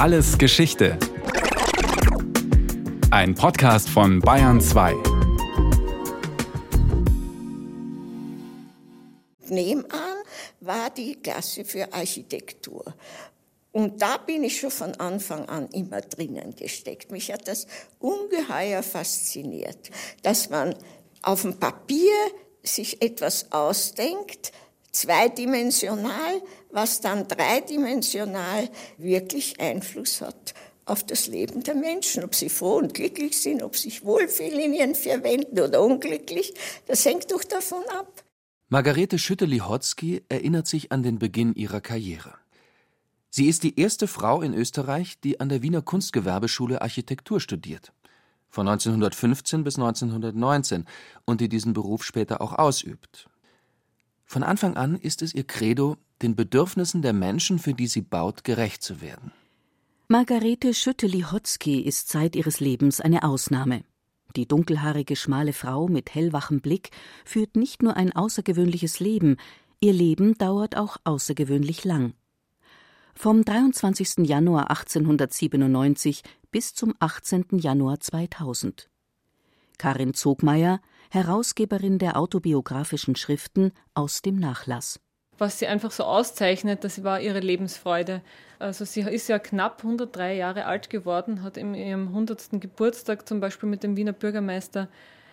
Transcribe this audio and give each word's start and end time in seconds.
Alles 0.00 0.38
Geschichte. 0.38 0.98
Ein 3.10 3.34
Podcast 3.34 3.90
von 3.90 4.20
Bayern 4.20 4.58
2. 4.58 4.94
Nebenan 9.50 9.90
war 10.60 10.88
die 10.88 11.16
Klasse 11.16 11.66
für 11.66 11.92
Architektur. 11.92 12.94
Und 13.72 14.00
da 14.00 14.16
bin 14.16 14.42
ich 14.42 14.58
schon 14.58 14.70
von 14.70 14.94
Anfang 14.94 15.46
an 15.50 15.68
immer 15.68 16.00
drinnen 16.00 16.56
gesteckt. 16.56 17.12
Mich 17.12 17.30
hat 17.30 17.46
das 17.46 17.66
ungeheuer 17.98 18.82
fasziniert, 18.82 19.90
dass 20.22 20.48
man 20.48 20.74
auf 21.20 21.42
dem 21.42 21.60
Papier 21.60 22.14
sich 22.62 23.02
etwas 23.02 23.52
ausdenkt, 23.52 24.52
zweidimensional, 24.92 26.40
was 26.72 27.00
dann 27.00 27.28
dreidimensional 27.28 28.68
wirklich 28.98 29.60
Einfluss 29.60 30.20
hat 30.20 30.54
auf 30.84 31.04
das 31.04 31.26
Leben 31.26 31.62
der 31.62 31.74
Menschen. 31.74 32.24
Ob 32.24 32.34
sie 32.34 32.48
froh 32.48 32.76
und 32.76 32.94
glücklich 32.94 33.40
sind, 33.40 33.62
ob 33.62 33.76
sie 33.76 33.90
sich 33.90 34.04
wohlfühlen 34.04 34.60
in 34.60 34.74
ihren 34.74 34.94
vier 34.94 35.22
Wänden 35.22 35.60
oder 35.60 35.82
unglücklich, 35.82 36.54
das 36.86 37.04
hängt 37.04 37.30
doch 37.30 37.44
davon 37.44 37.82
ab. 37.98 38.24
Margarete 38.68 39.18
Schütte-Lihotzky 39.18 40.22
erinnert 40.28 40.66
sich 40.66 40.92
an 40.92 41.02
den 41.02 41.18
Beginn 41.18 41.54
ihrer 41.54 41.80
Karriere. 41.80 42.34
Sie 43.28 43.46
ist 43.46 43.62
die 43.62 43.78
erste 43.78 44.08
Frau 44.08 44.42
in 44.42 44.54
Österreich, 44.54 45.20
die 45.20 45.38
an 45.38 45.48
der 45.48 45.62
Wiener 45.62 45.82
Kunstgewerbeschule 45.82 46.82
Architektur 46.82 47.40
studiert. 47.40 47.92
Von 48.48 48.66
1915 48.66 49.62
bis 49.62 49.76
1919 49.76 50.84
und 51.24 51.40
die 51.40 51.48
diesen 51.48 51.72
Beruf 51.72 52.02
später 52.04 52.40
auch 52.40 52.52
ausübt. 52.52 53.28
Von 54.24 54.42
Anfang 54.42 54.76
an 54.76 54.96
ist 54.96 55.22
es 55.22 55.32
ihr 55.34 55.44
Credo, 55.44 55.96
den 56.22 56.36
Bedürfnissen 56.36 57.02
der 57.02 57.12
Menschen, 57.12 57.58
für 57.58 57.74
die 57.74 57.86
sie 57.86 58.02
baut, 58.02 58.44
gerecht 58.44 58.82
zu 58.82 59.00
werden. 59.00 59.32
Margarete 60.08 60.74
Schütte-Lihotzky 60.74 61.80
ist 61.80 62.08
seit 62.08 62.34
ihres 62.34 62.60
Lebens 62.60 63.00
eine 63.00 63.22
Ausnahme. 63.22 63.84
Die 64.36 64.46
dunkelhaarige 64.46 65.16
schmale 65.16 65.52
Frau 65.52 65.88
mit 65.88 66.14
hellwachem 66.14 66.60
Blick 66.60 66.90
führt 67.24 67.56
nicht 67.56 67.82
nur 67.82 67.96
ein 67.96 68.14
außergewöhnliches 68.14 69.00
Leben, 69.00 69.36
ihr 69.80 69.92
Leben 69.92 70.36
dauert 70.36 70.76
auch 70.76 70.96
außergewöhnlich 71.04 71.84
lang. 71.84 72.14
Vom 73.14 73.44
23. 73.44 74.26
Januar 74.26 74.70
1897 74.70 76.22
bis 76.50 76.74
zum 76.74 76.94
18. 76.98 77.46
Januar 77.58 78.00
2000. 78.00 78.88
Karin 79.78 80.14
Zogmeier, 80.14 80.80
Herausgeberin 81.10 81.98
der 81.98 82.16
autobiografischen 82.16 83.16
Schriften 83.16 83.72
aus 83.94 84.22
dem 84.22 84.36
Nachlass. 84.36 85.00
Was 85.40 85.58
sie 85.58 85.66
einfach 85.66 85.90
so 85.90 86.04
auszeichnet, 86.04 86.84
das 86.84 87.02
war 87.02 87.18
ihre 87.18 87.40
Lebensfreude. 87.40 88.20
Also 88.58 88.84
sie 88.84 89.00
ist 89.00 89.26
ja 89.30 89.38
knapp 89.38 89.78
103 89.82 90.34
Jahre 90.34 90.66
alt 90.66 90.90
geworden, 90.90 91.42
hat 91.42 91.56
in 91.56 91.74
ihrem 91.74 92.08
100. 92.08 92.60
Geburtstag 92.60 93.26
zum 93.26 93.40
Beispiel 93.40 93.66
mit 93.66 93.82
dem 93.82 93.96
Wiener 93.96 94.12
Bürgermeister 94.12 94.88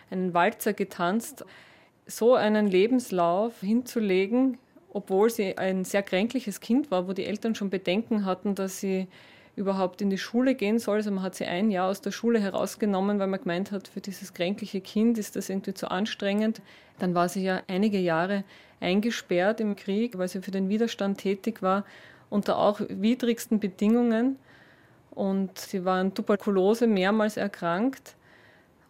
einen 0.10 0.34
Walzer 0.34 0.72
getanzt. 0.72 1.44
So 2.06 2.36
einen 2.36 2.68
Lebenslauf 2.68 3.60
hinzulegen, 3.60 4.58
obwohl 4.94 5.30
sie 5.30 5.58
ein 5.58 5.84
sehr 5.84 6.04
kränkliches 6.04 6.62
Kind 6.62 6.90
war, 6.90 7.10
wo 7.10 7.12
die 7.12 7.26
Eltern 7.26 7.54
schon 7.54 7.70
Bedenken 7.70 8.24
hatten, 8.24 8.56
dass 8.56 8.80
sie 8.80 9.10
überhaupt 9.58 10.02
in 10.02 10.10
die 10.10 10.20
Schule 10.20 10.56
gehen 10.56 10.78
soll. 10.78 10.98
Also 10.98 11.12
man 11.12 11.24
hat 11.24 11.36
sie 11.36 11.46
ein 11.46 11.72
Jahr 11.72 11.90
aus 11.90 12.00
der 12.00 12.12
Schule 12.12 12.40
herausgenommen, 12.40 13.20
weil 13.20 13.28
man 13.28 13.42
gemeint 13.42 13.72
hat, 13.72 13.88
für 13.88 14.00
dieses 14.00 14.34
kränkliche 14.34 14.80
Kind 14.82 15.18
ist 15.18 15.36
das 15.36 15.50
irgendwie 15.50 15.74
zu 15.74 15.90
anstrengend. 15.90 16.62
Dann 17.00 17.16
war 17.16 17.28
sie 17.28 17.44
ja 17.44 17.62
einige 17.68 17.98
Jahre 17.98 18.44
eingesperrt 18.80 19.60
im 19.60 19.76
Krieg, 19.76 20.18
weil 20.18 20.28
sie 20.28 20.42
für 20.42 20.52
den 20.52 20.70
Widerstand 20.70 21.18
tätig 21.18 21.64
war, 21.64 21.86
unter 22.30 22.60
auch 22.60 22.80
widrigsten 22.88 23.60
Bedingungen. 23.60 24.38
Und 25.10 25.58
sie 25.58 25.84
war 25.84 26.00
an 26.00 26.14
Tuberkulose 26.14 26.86
mehrmals 26.86 27.36
erkrankt. 27.36 28.16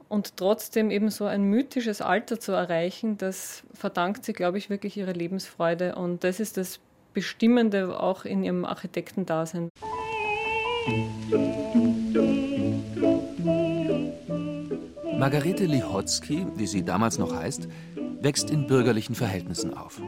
Und 0.09 0.35
trotzdem 0.35 0.91
eben 0.91 1.09
so 1.09 1.25
ein 1.25 1.43
mythisches 1.43 2.01
Alter 2.01 2.39
zu 2.41 2.51
erreichen, 2.51 3.17
das 3.17 3.63
verdankt 3.73 4.25
sie, 4.25 4.33
glaube 4.33 4.57
ich, 4.57 4.69
wirklich 4.69 4.97
ihrer 4.97 5.13
Lebensfreude. 5.13 5.95
Und 5.95 6.25
das 6.25 6.41
ist 6.41 6.57
das 6.57 6.79
Bestimmende 7.13 7.97
auch 7.97 8.25
in 8.25 8.43
ihrem 8.43 8.65
Architektendasein. 8.65 9.69
Margarete 15.19 15.65
Lihotzky, 15.65 16.47
wie 16.55 16.67
sie 16.67 16.85
damals 16.85 17.17
noch 17.17 17.35
heißt, 17.35 17.67
wächst 18.21 18.49
in 18.49 18.67
bürgerlichen 18.67 19.13
Verhältnissen 19.13 19.75
auf. 19.75 20.01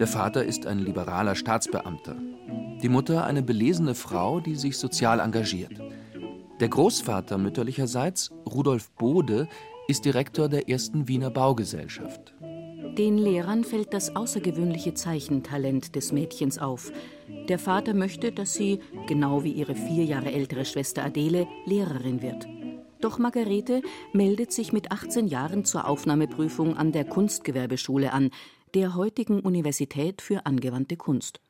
Der 0.00 0.08
Vater 0.08 0.44
ist 0.44 0.66
ein 0.66 0.80
liberaler 0.80 1.36
Staatsbeamter, 1.36 2.16
die 2.82 2.88
Mutter 2.88 3.24
eine 3.24 3.42
belesene 3.42 3.94
Frau, 3.94 4.40
die 4.40 4.56
sich 4.56 4.78
sozial 4.78 5.20
engagiert. 5.20 5.80
Der 6.58 6.68
Großvater 6.68 7.38
mütterlicherseits, 7.38 8.32
Rudolf 8.46 8.90
Bode, 8.92 9.46
ist 9.86 10.04
Direktor 10.04 10.48
der 10.48 10.68
ersten 10.68 11.06
Wiener 11.06 11.30
Baugesellschaft. 11.30 12.29
Den 13.00 13.16
Lehrern 13.16 13.64
fällt 13.64 13.94
das 13.94 14.14
außergewöhnliche 14.14 14.92
Zeichentalent 14.92 15.96
des 15.96 16.12
Mädchens 16.12 16.58
auf. 16.58 16.92
Der 17.48 17.58
Vater 17.58 17.94
möchte, 17.94 18.30
dass 18.30 18.52
sie, 18.52 18.80
genau 19.06 19.42
wie 19.42 19.52
ihre 19.52 19.74
vier 19.74 20.04
Jahre 20.04 20.30
ältere 20.32 20.66
Schwester 20.66 21.02
Adele, 21.02 21.48
Lehrerin 21.64 22.20
wird. 22.20 22.46
Doch 23.00 23.18
Margarete 23.18 23.80
meldet 24.12 24.52
sich 24.52 24.74
mit 24.74 24.92
18 24.92 25.28
Jahren 25.28 25.64
zur 25.64 25.88
Aufnahmeprüfung 25.88 26.76
an 26.76 26.92
der 26.92 27.06
Kunstgewerbeschule 27.06 28.12
an, 28.12 28.32
der 28.74 28.94
heutigen 28.94 29.40
Universität 29.40 30.20
für 30.20 30.44
angewandte 30.44 30.98
Kunst. 30.98 31.40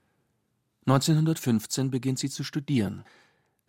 1915 0.86 1.90
beginnt 1.90 2.20
sie 2.20 2.30
zu 2.30 2.44
studieren, 2.44 3.02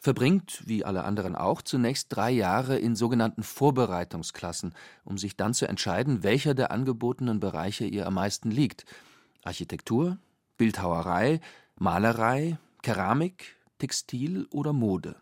verbringt, 0.02 0.64
wie 0.66 0.84
alle 0.84 1.04
anderen 1.04 1.36
auch, 1.36 1.62
zunächst 1.62 2.08
drei 2.10 2.32
Jahre 2.32 2.78
in 2.80 2.96
sogenannten 2.96 3.44
Vorbereitungsklassen, 3.44 4.74
um 5.06 5.20
sich 5.20 5.38
dann 5.38 5.54
zu 5.54 5.68
entscheiden, 5.68 6.24
welcher 6.24 6.56
der 6.56 6.72
angebotenen 6.72 7.40
Bereiche 7.40 7.86
ihr 7.86 8.08
am 8.08 8.16
meisten 8.16 8.50
liegt. 8.50 8.86
Architektur, 9.44 10.18
Bildhauerei, 10.58 11.40
Malerei, 11.76 12.58
Keramik, 12.82 13.56
Textil 13.78 14.48
oder 14.50 14.74
Mode. 14.74 15.16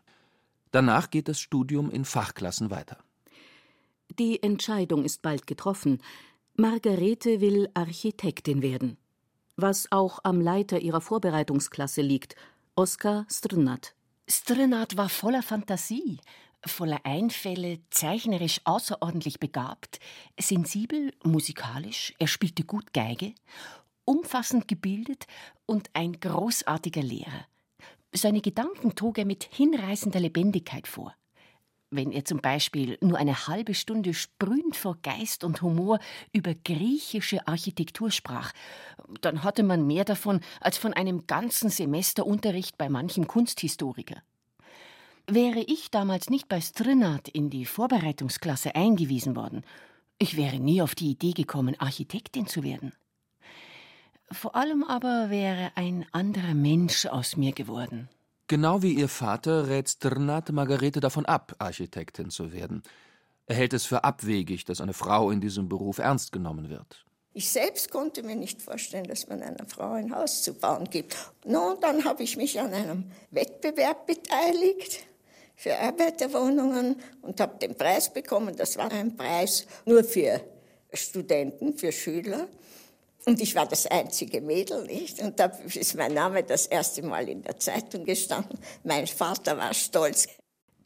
Danach 0.71 1.09
geht 1.09 1.27
das 1.27 1.41
Studium 1.41 1.91
in 1.91 2.05
Fachklassen 2.05 2.71
weiter. 2.71 2.97
Die 4.17 4.41
Entscheidung 4.41 5.03
ist 5.03 5.21
bald 5.21 5.45
getroffen. 5.45 6.01
Margarete 6.55 7.41
will 7.41 7.69
Architektin 7.73 8.61
werden. 8.61 8.97
Was 9.57 9.91
auch 9.91 10.19
am 10.23 10.39
Leiter 10.39 10.79
ihrer 10.79 11.01
Vorbereitungsklasse 11.01 12.01
liegt, 12.01 12.37
Oskar 12.75 13.25
Strnat. 13.29 13.93
Strnat 14.31 14.95
war 14.95 15.09
voller 15.09 15.41
Fantasie, 15.41 16.19
voller 16.63 17.03
Einfälle, 17.03 17.79
zeichnerisch 17.89 18.61
außerordentlich 18.63 19.39
begabt, 19.39 19.99
sensibel, 20.39 21.13
musikalisch, 21.23 22.13
er 22.19 22.27
spielte 22.27 22.63
gut 22.63 22.93
Geige, 22.93 23.33
umfassend 24.05 24.67
gebildet 24.67 25.25
und 25.65 25.89
ein 25.93 26.19
großartiger 26.19 27.01
Lehrer. 27.01 27.47
Seine 28.13 28.41
Gedanken 28.41 28.95
trug 28.95 29.17
er 29.17 29.25
mit 29.25 29.43
hinreißender 29.51 30.19
Lebendigkeit 30.19 30.87
vor. 30.87 31.15
Wenn 31.91 32.11
er 32.11 32.23
zum 32.23 32.39
Beispiel 32.39 32.97
nur 33.01 33.17
eine 33.17 33.47
halbe 33.47 33.73
Stunde 33.73 34.13
sprühend 34.13 34.75
vor 34.75 34.97
Geist 35.01 35.43
und 35.43 35.63
Humor 35.63 35.99
über 36.31 36.53
griechische 36.53 37.47
Architektur 37.47 38.11
sprach, 38.11 38.51
dann 39.21 39.43
hatte 39.43 39.63
man 39.63 39.87
mehr 39.87 40.05
davon 40.05 40.41
als 40.61 40.77
von 40.77 40.93
einem 40.93 41.25
ganzen 41.25 41.71
Semesterunterricht 41.71 42.77
bei 42.77 42.89
manchem 42.89 43.25
Kunsthistoriker. 43.25 44.21
Wäre 45.25 45.61
ich 45.61 45.89
damals 45.89 46.29
nicht 46.29 46.47
bei 46.47 46.61
Strinat 46.61 47.27
in 47.27 47.49
die 47.49 47.65
Vorbereitungsklasse 47.65 48.75
eingewiesen 48.75 49.35
worden, 49.35 49.63
ich 50.21 50.35
wäre 50.35 50.59
nie 50.59 50.81
auf 50.81 50.95
die 50.95 51.11
Idee 51.11 51.31
gekommen, 51.31 51.79
Architektin 51.79 52.45
zu 52.45 52.61
werden. 52.61 52.91
Vor 54.31 54.55
allem 54.55 54.83
aber 54.83 55.29
wäre 55.29 55.71
ein 55.75 56.05
anderer 56.11 56.53
Mensch 56.53 57.05
aus 57.05 57.37
mir 57.37 57.53
geworden. 57.53 58.09
Genau 58.49 58.81
wie 58.81 58.93
ihr 58.93 59.09
Vater 59.09 59.67
rät 59.67 59.89
Strnat 59.89 60.51
Margarete 60.51 60.99
davon 60.99 61.27
ab, 61.27 61.55
Architektin 61.59 62.31
zu 62.31 62.51
werden. 62.51 62.81
Er 63.45 63.55
hält 63.55 63.73
es 63.73 63.85
für 63.85 64.03
abwegig, 64.03 64.65
dass 64.65 64.81
eine 64.81 64.93
Frau 64.93 65.29
in 65.29 65.39
diesem 65.39 65.69
Beruf 65.69 65.99
ernst 65.99 66.31
genommen 66.31 66.67
wird. 66.67 67.05
Ich 67.31 67.51
selbst 67.51 67.91
konnte 67.91 68.23
mir 68.23 68.35
nicht 68.35 68.63
vorstellen, 68.63 69.03
dass 69.03 69.27
man 69.27 69.43
einer 69.43 69.67
Frau 69.67 69.91
ein 69.91 70.15
Haus 70.15 70.41
zu 70.41 70.55
bauen 70.55 70.89
gibt. 70.89 71.15
Nun, 71.45 71.77
dann 71.79 72.05
habe 72.05 72.23
ich 72.23 72.37
mich 72.37 72.59
an 72.59 72.73
einem 72.73 73.11
Wettbewerb 73.29 74.07
beteiligt 74.07 75.03
für 75.55 75.77
Arbeiterwohnungen 75.77 76.95
und 77.21 77.39
habe 77.39 77.59
den 77.59 77.75
Preis 77.75 78.11
bekommen. 78.11 78.55
Das 78.55 78.77
war 78.77 78.91
ein 78.91 79.15
Preis 79.15 79.67
nur 79.85 80.03
für 80.03 80.41
Studenten, 80.91 81.77
für 81.77 81.91
Schüler. 81.91 82.47
Und 83.29 83.39
ich 83.41 83.53
war 83.53 83.67
das 83.67 83.85
einzige 83.85 84.41
Mädel, 84.41 84.87
nicht? 84.87 85.21
Und 85.21 85.39
da 85.39 85.51
ist 85.75 85.95
mein 85.95 86.15
Name 86.15 86.41
das 86.41 86.65
erste 86.65 87.03
Mal 87.03 87.29
in 87.29 87.43
der 87.43 87.59
Zeitung 87.59 88.03
gestanden. 88.03 88.57
Mein 88.83 89.05
Vater 89.05 89.55
war 89.55 89.71
stolz. 89.75 90.27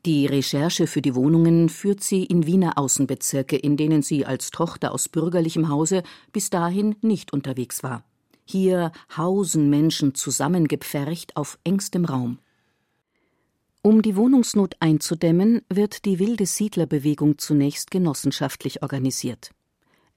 Die 0.05 0.25
Recherche 0.25 0.85
für 0.85 1.01
die 1.01 1.15
Wohnungen 1.15 1.69
führt 1.69 2.03
sie 2.03 2.25
in 2.25 2.45
Wiener 2.45 2.77
Außenbezirke, 2.77 3.55
in 3.55 3.77
denen 3.77 4.01
sie 4.01 4.25
als 4.25 4.51
Tochter 4.51 4.91
aus 4.91 5.07
bürgerlichem 5.07 5.69
Hause 5.69 6.03
bis 6.33 6.49
dahin 6.49 6.97
nicht 6.99 7.31
unterwegs 7.31 7.81
war. 7.81 8.03
Hier 8.43 8.91
hausen 9.15 9.69
Menschen 9.69 10.13
zusammengepfercht 10.13 11.37
auf 11.37 11.57
engstem 11.63 12.03
Raum. 12.03 12.39
Um 13.81 14.01
die 14.01 14.17
Wohnungsnot 14.17 14.75
einzudämmen, 14.81 15.61
wird 15.69 16.03
die 16.03 16.19
wilde 16.19 16.45
Siedlerbewegung 16.45 17.37
zunächst 17.37 17.89
genossenschaftlich 17.89 18.81
organisiert. 18.81 19.51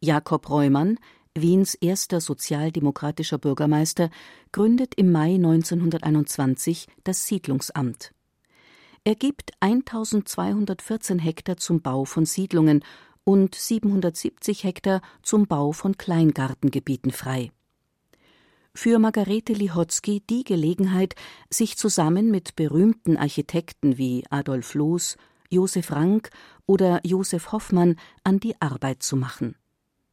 Jakob 0.00 0.50
Reumann, 0.50 0.98
Wiens 1.40 1.74
erster 1.74 2.20
sozialdemokratischer 2.20 3.38
Bürgermeister, 3.38 4.10
gründet 4.52 4.94
im 4.96 5.12
Mai 5.12 5.34
1921 5.34 6.86
das 7.04 7.26
Siedlungsamt. 7.26 8.12
Er 9.04 9.14
gibt 9.14 9.52
1214 9.60 11.18
Hektar 11.18 11.56
zum 11.56 11.80
Bau 11.82 12.04
von 12.04 12.26
Siedlungen 12.26 12.84
und 13.24 13.54
770 13.54 14.64
Hektar 14.64 15.00
zum 15.22 15.46
Bau 15.46 15.72
von 15.72 15.96
Kleingartengebieten 15.96 17.12
frei 17.12 17.50
für 18.76 18.98
Margarete 18.98 19.52
Lihotzky 19.52 20.22
die 20.28 20.44
Gelegenheit, 20.44 21.14
sich 21.50 21.76
zusammen 21.76 22.30
mit 22.30 22.56
berühmten 22.56 23.16
Architekten 23.16 23.98
wie 23.98 24.24
Adolf 24.30 24.74
Loos, 24.74 25.16
Josef 25.48 25.90
Rank 25.92 26.30
oder 26.66 27.00
Josef 27.04 27.52
Hoffmann 27.52 27.96
an 28.22 28.38
die 28.38 28.60
Arbeit 28.60 29.02
zu 29.02 29.16
machen. 29.16 29.56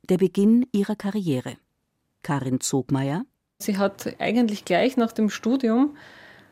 Der 0.10 0.18
Beginn 0.18 0.68
ihrer 0.74 0.98
Karriere. 0.98 1.56
Karin 2.24 2.60
Zogmeier. 2.60 3.24
Sie 3.60 3.78
hat 3.78 4.20
eigentlich 4.20 4.66
gleich 4.66 4.98
nach 4.98 5.14
dem 5.14 5.30
Studium 5.30 5.96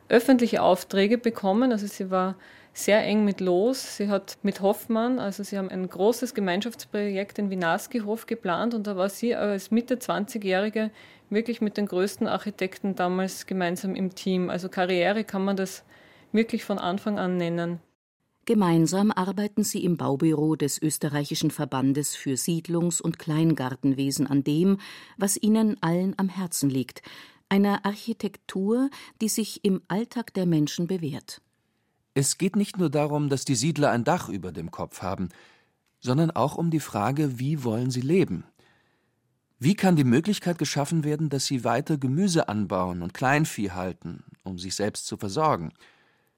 öffentliche 0.07 0.61
Aufträge 0.61 1.17
bekommen. 1.17 1.73
Also 1.73 1.85
sie 1.85 2.09
war 2.09 2.37
sehr 2.71 3.03
eng 3.03 3.25
mit 3.25 3.41
Los. 3.41 3.97
Sie 3.97 4.07
hat 4.07 4.37
mit 4.41 4.61
Hoffmann, 4.61 5.19
also 5.19 5.43
sie 5.43 5.57
haben 5.57 5.67
ein 5.67 5.89
großes 5.89 6.33
Gemeinschaftsprojekt 6.33 7.39
in 7.39 7.49
Winarski-Hof 7.49 8.25
geplant 8.25 8.73
und 8.73 8.87
da 8.87 8.95
war 8.95 9.09
sie 9.09 9.35
als 9.35 9.69
Mitte 9.69 9.95
20-Jährige 9.95 10.89
wirklich 11.29 11.59
mit 11.59 11.75
den 11.75 11.87
größten 11.87 12.27
Architekten 12.27 12.95
damals 12.95 13.47
gemeinsam 13.47 13.95
im 13.95 14.15
Team. 14.15 14.49
Also 14.49 14.69
Karriere 14.69 15.25
kann 15.25 15.43
man 15.43 15.57
das 15.57 15.83
wirklich 16.31 16.63
von 16.63 16.79
Anfang 16.79 17.19
an 17.19 17.35
nennen. 17.35 17.81
Gemeinsam 18.45 19.11
arbeiten 19.11 19.63
sie 19.63 19.83
im 19.83 19.97
Baubüro 19.97 20.55
des 20.55 20.81
österreichischen 20.81 21.51
Verbandes 21.51 22.15
für 22.15 22.37
Siedlungs- 22.37 22.99
und 22.99 23.19
Kleingartenwesen 23.19 24.25
an 24.25 24.43
dem, 24.43 24.79
was 25.17 25.37
ihnen 25.37 25.77
allen 25.81 26.17
am 26.17 26.27
Herzen 26.27 26.69
liegt, 26.69 27.03
einer 27.49 27.85
Architektur, 27.85 28.89
die 29.21 29.29
sich 29.29 29.63
im 29.63 29.81
Alltag 29.87 30.33
der 30.33 30.47
Menschen 30.47 30.87
bewährt. 30.87 31.41
Es 32.15 32.39
geht 32.39 32.55
nicht 32.55 32.77
nur 32.77 32.89
darum, 32.89 33.29
dass 33.29 33.45
die 33.45 33.55
Siedler 33.55 33.91
ein 33.91 34.03
Dach 34.03 34.27
über 34.27 34.51
dem 34.51 34.71
Kopf 34.71 35.01
haben, 35.01 35.29
sondern 35.99 36.31
auch 36.31 36.55
um 36.55 36.71
die 36.71 36.79
Frage, 36.79 37.39
wie 37.39 37.63
wollen 37.63 37.91
sie 37.91 38.01
leben? 38.01 38.43
Wie 39.59 39.75
kann 39.75 39.95
die 39.95 40.03
Möglichkeit 40.03 40.57
geschaffen 40.57 41.03
werden, 41.03 41.29
dass 41.29 41.45
sie 41.45 41.63
weiter 41.63 41.99
Gemüse 41.99 42.49
anbauen 42.49 43.03
und 43.03 43.13
Kleinvieh 43.13 43.69
halten, 43.69 44.23
um 44.43 44.57
sich 44.57 44.73
selbst 44.73 45.05
zu 45.05 45.17
versorgen? 45.17 45.71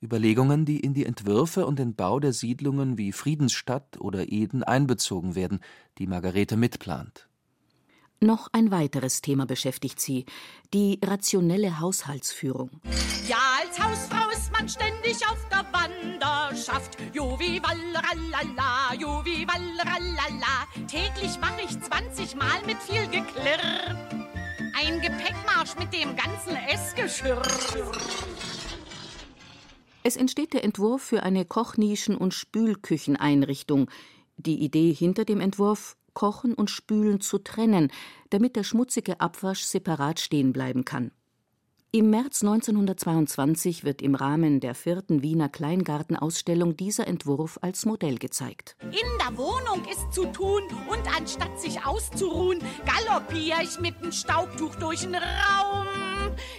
Überlegungen, 0.04 0.66
die 0.66 0.80
in 0.80 0.94
die 0.94 1.06
Entwürfe 1.06 1.66
und 1.66 1.80
den 1.80 1.96
Bau 1.96 2.20
der 2.20 2.34
Siedlungen 2.34 2.98
wie 2.98 3.12
Friedensstadt 3.12 4.00
oder 4.00 4.32
Eden 4.32 4.64
einbezogen 4.64 5.36
werden, 5.36 5.62
die 5.98 6.08
Margarete 6.08 6.58
mitplant. 6.58 7.30
Noch 8.24 8.48
ein 8.54 8.72
weiteres 8.72 9.22
Thema 9.22 9.46
beschäftigt 9.46 10.00
sie, 10.00 10.26
die 10.74 11.00
rationelle 11.04 11.82
Haushaltsführung. 11.82 12.70
Ja, 13.28 13.38
als 13.62 13.78
Hausfrau 13.78 14.30
ist 14.30 14.52
man 14.52 14.70
ständig 14.70 15.18
auf 15.28 15.46
der 15.50 15.66
Wanderschaft. 15.74 16.98
Juvi 17.14 17.62
walleralala, 17.62 18.94
juvi 18.98 19.46
walleralala. 19.46 20.68
Täglich 20.88 21.38
mache 21.42 21.64
ich 21.66 21.78
20 21.82 22.36
Mal 22.36 22.62
mit 22.66 22.78
viel 22.78 23.06
Geklirr. 23.08 23.98
Ein 24.80 25.02
Gepäckmarsch 25.02 25.76
mit 25.78 25.94
dem 25.94 26.16
ganzen 26.16 26.56
Essgeschirr. 26.56 27.42
Es 30.04 30.18
entsteht 30.18 30.54
der 30.54 30.64
Entwurf 30.64 31.02
für 31.02 31.24
eine 31.24 31.46
Kochnischen- 31.46 32.18
und 32.18 32.34
Spülkücheneinrichtung. 32.34 33.90
Die 34.36 34.62
Idee 34.62 34.94
hinter 34.94 35.24
dem 35.24 35.40
Entwurf 35.40 35.96
Kochen 36.14 36.54
und 36.54 36.70
Spülen 36.70 37.22
zu 37.22 37.40
trennen, 37.40 37.92
damit 38.30 38.56
der 38.56 38.64
schmutzige 38.64 39.20
Abwasch 39.20 39.64
separat 39.64 40.20
stehen 40.20 40.54
bleiben 40.54 40.86
kann. 40.86 41.12
Im 41.96 42.10
März 42.10 42.42
1922 42.42 43.84
wird 43.84 44.02
im 44.02 44.16
Rahmen 44.16 44.60
der 44.60 44.74
vierten 44.74 45.22
Wiener 45.22 45.48
Kleingartenausstellung 45.48 46.76
dieser 46.76 47.08
Entwurf 47.08 47.60
als 47.62 47.86
Modell 47.86 48.18
gezeigt. 48.18 48.76
In 48.82 48.90
der 48.92 49.38
Wohnung 49.38 49.86
ist 49.90 50.12
zu 50.12 50.26
tun 50.26 50.64
und 50.90 51.18
anstatt 51.18 51.62
sich 51.62 51.86
auszuruhen, 51.86 52.60
galoppiere 52.86 53.62
ich 53.62 53.80
mit 53.80 54.02
dem 54.02 54.12
Staubtuch 54.12 54.74
durch 54.76 55.02
den 55.02 55.16
Raum. 55.16 56.13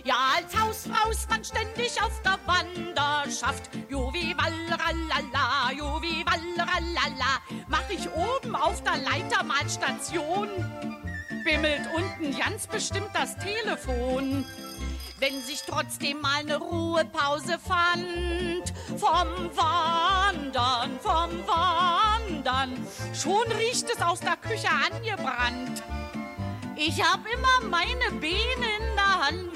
Ja, 0.04 0.14
als 0.36 0.60
Hausfrau 0.60 1.10
ist 1.10 1.28
man 1.30 1.44
ständig 1.44 2.00
auf 2.02 2.20
der 2.22 2.38
Wanderschaft. 2.46 3.70
Juvi 3.88 4.34
walleralala, 4.36 5.72
juvi 5.72 6.24
walleralala. 6.26 7.40
Mach 7.68 7.88
ich 7.88 8.08
oben 8.12 8.54
auf 8.54 8.82
der 8.82 8.98
Leiter 8.98 9.42
mal 9.44 9.68
Station, 9.68 10.48
bimmelt 11.44 11.88
unten 11.94 12.36
ganz 12.38 12.66
bestimmt 12.66 13.10
das 13.14 13.36
Telefon 13.38 14.44
wenn 15.24 15.40
sich 15.42 15.62
trotzdem 15.66 16.20
mal 16.20 16.40
eine 16.40 16.56
Ruhepause 16.56 17.58
fand. 17.58 18.74
Vom 18.98 19.56
Wandern, 19.56 20.98
vom 21.00 21.30
Wandern, 21.46 22.86
schon 23.14 23.50
riecht 23.52 23.88
es 23.90 24.02
aus 24.02 24.20
der 24.20 24.36
Küche 24.36 24.68
angebrannt. 24.68 25.82
Ich 26.76 27.00
hab 27.00 27.20
immer 27.24 27.70
meine 27.70 28.20
Beine 28.20 28.66
in 28.78 28.96
der 28.96 29.26
Hand. 29.26 29.50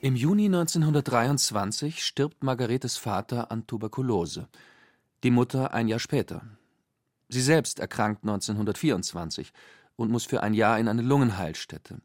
Im 0.00 0.16
Juni 0.16 0.46
1923 0.46 2.04
stirbt 2.04 2.42
Margaretes 2.42 2.96
Vater 2.96 3.52
an 3.52 3.66
Tuberkulose, 3.68 4.48
die 5.22 5.30
Mutter 5.30 5.72
ein 5.72 5.86
Jahr 5.86 6.00
später. 6.00 6.42
Sie 7.28 7.40
selbst 7.40 7.78
erkrankt 7.78 8.24
1924 8.24 9.52
und 9.94 10.10
muss 10.10 10.24
für 10.24 10.42
ein 10.42 10.54
Jahr 10.54 10.78
in 10.80 10.88
eine 10.88 11.02
Lungenheilstätte. 11.02 12.00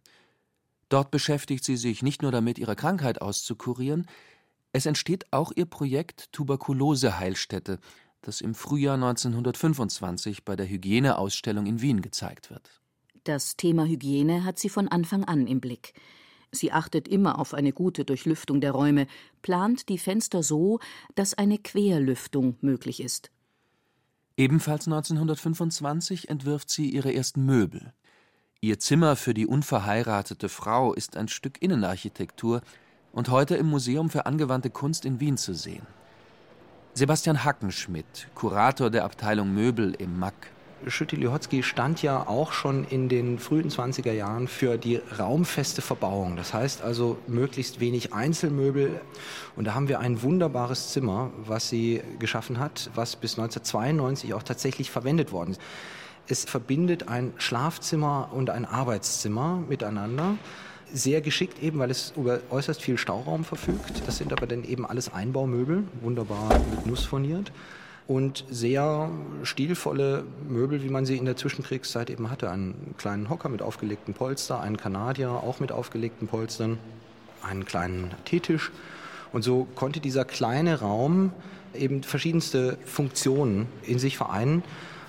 Dort 0.90 1.10
beschäftigt 1.10 1.64
sie 1.64 1.78
sich 1.78 2.04
nicht 2.04 2.22
nur 2.22 2.32
damit, 2.32 2.60
ihre 2.60 2.76
Krankheit 2.76 3.22
auszukurieren, 3.22 4.08
es 4.74 4.86
entsteht 4.86 5.26
auch 5.32 5.52
ihr 5.56 5.66
Projekt 5.66 6.34
Tuberkulose-Heilstätte, 6.34 7.80
das 8.22 8.42
im 8.42 8.54
Frühjahr 8.54 8.96
1925 8.96 10.46
bei 10.46 10.56
der 10.56 10.68
Hygieneausstellung 10.68 11.66
in 11.66 11.82
Wien 11.82 12.02
gezeigt 12.02 12.52
wird. 12.52 12.85
Das 13.26 13.58
Thema 13.58 13.86
Hygiene 13.86 14.44
hat 14.44 14.60
sie 14.60 14.70
von 14.70 14.88
Anfang 14.88 15.24
an 15.24 15.48
im 15.48 15.60
Blick. 15.60 15.96
Sie 16.52 16.72
achtet 16.72 17.08
immer 17.08 17.40
auf 17.40 17.56
eine 17.56 17.74
gute 17.74 18.06
Durchlüftung 18.06 18.62
der 18.62 18.72
Räume, 18.72 19.08
plant 19.42 19.90
die 19.90 19.98
Fenster 19.98 20.44
so, 20.44 20.80
dass 21.16 21.34
eine 21.34 21.58
Querlüftung 21.58 22.56
möglich 22.62 23.02
ist. 23.02 23.32
Ebenfalls 24.38 24.86
1925 24.86 26.30
entwirft 26.30 26.70
sie 26.70 26.88
ihre 26.92 27.16
ersten 27.16 27.44
Möbel. 27.48 27.94
Ihr 28.62 28.78
Zimmer 28.78 29.16
für 29.16 29.34
die 29.34 29.48
unverheiratete 29.48 30.48
Frau 30.48 30.94
ist 30.94 31.18
ein 31.18 31.28
Stück 31.28 31.60
Innenarchitektur 31.64 32.62
und 33.12 33.30
heute 33.30 33.56
im 33.56 33.66
Museum 33.66 34.12
für 34.12 34.28
angewandte 34.28 34.70
Kunst 34.70 35.04
in 35.04 35.20
Wien 35.20 35.38
zu 35.38 35.56
sehen. 35.56 35.88
Sebastian 36.94 37.44
Hackenschmidt, 37.44 38.28
Kurator 38.36 38.92
der 38.92 39.04
Abteilung 39.04 39.52
Möbel 39.52 39.96
im 39.96 40.20
MAC. 40.20 40.55
Schütti-Lihotzky 40.88 41.64
stand 41.64 42.02
ja 42.02 42.28
auch 42.28 42.52
schon 42.52 42.86
in 42.86 43.10
den 43.10 43.40
frühen 43.40 43.70
20er 43.70 44.12
Jahren 44.12 44.48
für 44.48 44.78
die 44.78 45.02
raumfeste 45.18 45.82
Verbauung. 45.82 46.36
Das 46.36 46.54
heißt 46.54 46.82
also 46.82 47.18
möglichst 47.28 47.80
wenig 47.80 48.14
Einzelmöbel. 48.14 49.02
Und 49.56 49.66
da 49.66 49.74
haben 49.74 49.88
wir 49.88 50.00
ein 50.00 50.22
wunderbares 50.22 50.92
Zimmer, 50.92 51.32
was 51.38 51.70
sie 51.70 52.02
geschaffen 52.20 52.60
hat, 52.60 52.90
was 52.96 53.16
bis 53.16 53.38
1992 53.40 54.34
auch 54.34 54.44
tatsächlich 54.44 54.92
verwendet 54.92 55.32
worden 55.32 55.52
ist. 55.52 55.62
Es 56.28 56.44
verbindet 56.44 57.08
ein 57.08 57.34
Schlafzimmer 57.38 58.30
und 58.34 58.50
ein 58.50 58.66
Arbeitszimmer 58.66 59.64
miteinander. 59.70 60.38
Sehr 60.92 61.22
geschickt 61.22 61.62
eben, 61.62 61.78
weil 61.78 61.92
es 61.92 62.14
über 62.16 62.40
äußerst 62.50 62.82
viel 62.82 62.98
Stauraum 62.98 63.44
verfügt. 63.44 64.02
Das 64.08 64.18
sind 64.18 64.34
aber 64.34 64.48
dann 64.48 64.64
eben 64.64 64.86
alles 64.86 65.14
Einbaumöbel, 65.14 65.84
wunderbar 66.02 66.50
mit 66.72 66.88
Nuss 66.88 67.06
furniert. 67.06 67.52
Und 68.08 68.46
sehr 68.52 69.10
stilvolle 69.42 70.26
Möbel, 70.48 70.84
wie 70.84 70.90
man 70.90 71.06
sie 71.06 71.18
in 71.18 71.26
der 71.26 71.38
Zwischenkriegszeit 71.38 72.12
eben 72.12 72.30
hatte. 72.30 72.52
Einen 72.52 72.94
kleinen 72.98 73.30
Hocker 73.30 73.50
mit 73.50 73.64
aufgelegten 73.64 74.14
Polster, 74.14 74.62
einen 74.62 74.78
Kanadier 74.78 75.32
auch 75.32 75.60
mit 75.60 75.72
aufgelegten 75.72 76.28
Polstern, 76.28 76.78
einen 77.42 77.66
kleinen 77.66 78.12
Teetisch. 78.26 78.72
Und 79.34 79.42
so 79.42 79.68
konnte 79.76 80.00
dieser 80.00 80.24
kleine 80.24 80.80
Raum 80.82 81.32
eben 81.74 82.04
verschiedenste 82.04 82.78
Funktionen 82.86 83.68
in 83.84 84.00
sich 84.00 84.18
vereinen. 84.18 84.64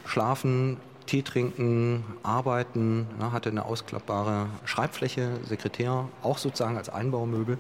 Schlafen, 0.07 0.79
Tee 1.07 1.23
trinken, 1.23 2.03
arbeiten, 2.23 3.07
ne, 3.19 3.31
hatte 3.33 3.51
eine 3.51 3.65
ausklappbare 3.65 4.47
Schreibfläche, 4.65 5.39
Sekretär, 5.49 6.09
auch 6.23 6.39
sozusagen 6.39 6.77
als 6.77 6.89
Einbaumöbel. 6.89 7.59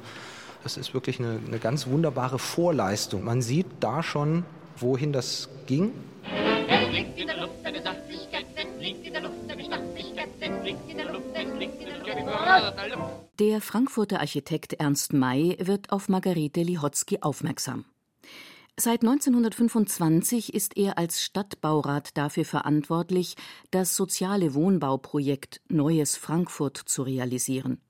Das 0.62 0.76
ist 0.76 0.94
wirklich 0.94 1.20
eine, 1.20 1.38
eine 1.46 1.58
ganz 1.58 1.86
wunderbare 1.86 2.38
Vorleistung. 2.38 3.24
Man 3.24 3.42
sieht 3.42 3.66
da 3.80 4.02
schon, 4.02 4.44
wohin 4.78 5.12
das 5.12 5.48
ging. 5.66 5.92
Es 6.68 6.88
fliegt 6.88 7.18
in 7.18 7.26
der 7.26 7.40
Luft 7.40 7.64
eine 7.64 7.82
Sachlichkeit, 7.82 8.46
es 8.54 8.78
fliegt 8.78 9.06
in 9.06 9.12
der 9.12 9.22
Luft 9.22 9.34
eine 9.48 9.64
Stattlichkeit, 9.64 10.28
es 10.40 10.60
fliegt 10.60 10.90
in 10.90 10.96
der 10.96 11.12
Luft, 11.12 11.26
es 11.34 11.50
fliegt 11.56 11.80
in 11.80 11.86
der 11.86 12.96
Luft. 12.96 13.26
Der 13.38 13.60
Frankfurter 13.60 14.20
Architekt 14.20 14.74
Ernst 14.74 15.12
May 15.12 15.56
wird 15.60 15.92
auf 15.92 16.08
Margarete 16.08 16.62
Lihotzky 16.62 17.18
aufmerksam. 17.20 17.84
Seit 18.78 19.02
1925 19.02 20.52
ist 20.52 20.76
er 20.76 20.98
als 20.98 21.22
Stadtbaurat 21.22 22.16
dafür 22.16 22.44
verantwortlich, 22.44 23.36
das 23.70 23.96
soziale 23.96 24.54
Wohnbauprojekt 24.54 25.62
Neues 25.68 26.16
Frankfurt 26.16 26.76
zu 26.76 27.02
realisieren. 27.02 27.80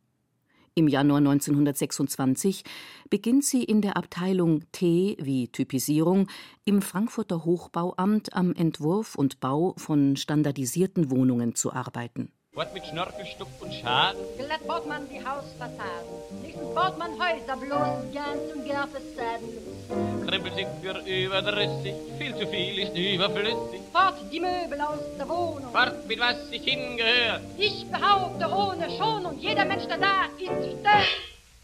Im 0.79 0.89
Januar 0.89 1.21
1926 1.21 2.63
beginnt 3.09 3.45
sie 3.45 3.65
in 3.65 3.81
der 3.81 3.97
Abteilung 3.97 4.61
T 4.73 5.17
wie 5.19 5.49
Typisierung 5.49 6.29
im 6.67 6.83
Frankfurter 6.83 7.47
Hochbauamt 7.47 8.35
am 8.35 8.53
Entwurf 8.53 9.15
und 9.15 9.41
Bau 9.41 9.73
von 9.79 10.17
standardisierten 10.17 11.11
Wohnungen 11.11 11.55
zu 11.55 11.73
arbeiten. 11.73 12.31
Wort 12.57 12.73
mit 12.73 12.87
Schnörkel, 12.87 13.27
Stuck 13.27 13.49
und 13.61 13.71
Schaden. 13.71 14.19
Glatt 14.39 14.67
baut 14.67 14.87
man 14.87 15.07
die 15.11 15.19
Hausfassaden. 15.19 16.09
Nächstens 16.41 16.75
baut 16.75 16.97
man 16.97 17.11
Häuser 17.13 17.55
bloß 17.55 18.11
gern 18.13 18.39
zum 18.51 18.65
Gärfassaden. 18.65 20.27
Krempel 20.27 20.53
sind 20.55 20.69
für 20.81 20.99
überdrüssig, 21.05 21.95
viel 22.19 22.35
zu 22.35 22.47
viel 22.47 22.79
ist 22.79 22.97
überflüssig. 22.97 23.83
Fort 23.93 24.15
die 24.33 24.41
Möbel 24.41 24.81
aus 24.81 25.01
der 25.19 25.29
Wohnung. 25.29 25.71
Fort 25.71 26.09
mit 26.09 26.19
was 26.19 26.51
ich 26.51 26.63
hingehört. 26.63 27.43
Ich 27.59 27.87
behaupte 27.91 28.49
ohne 28.49 28.89
Schonung, 28.97 29.39
jeder 29.39 29.67
Mensch, 29.67 29.85
der 29.85 29.99
da 29.99 30.25
ist, 30.39 30.81
stört. 30.81 31.05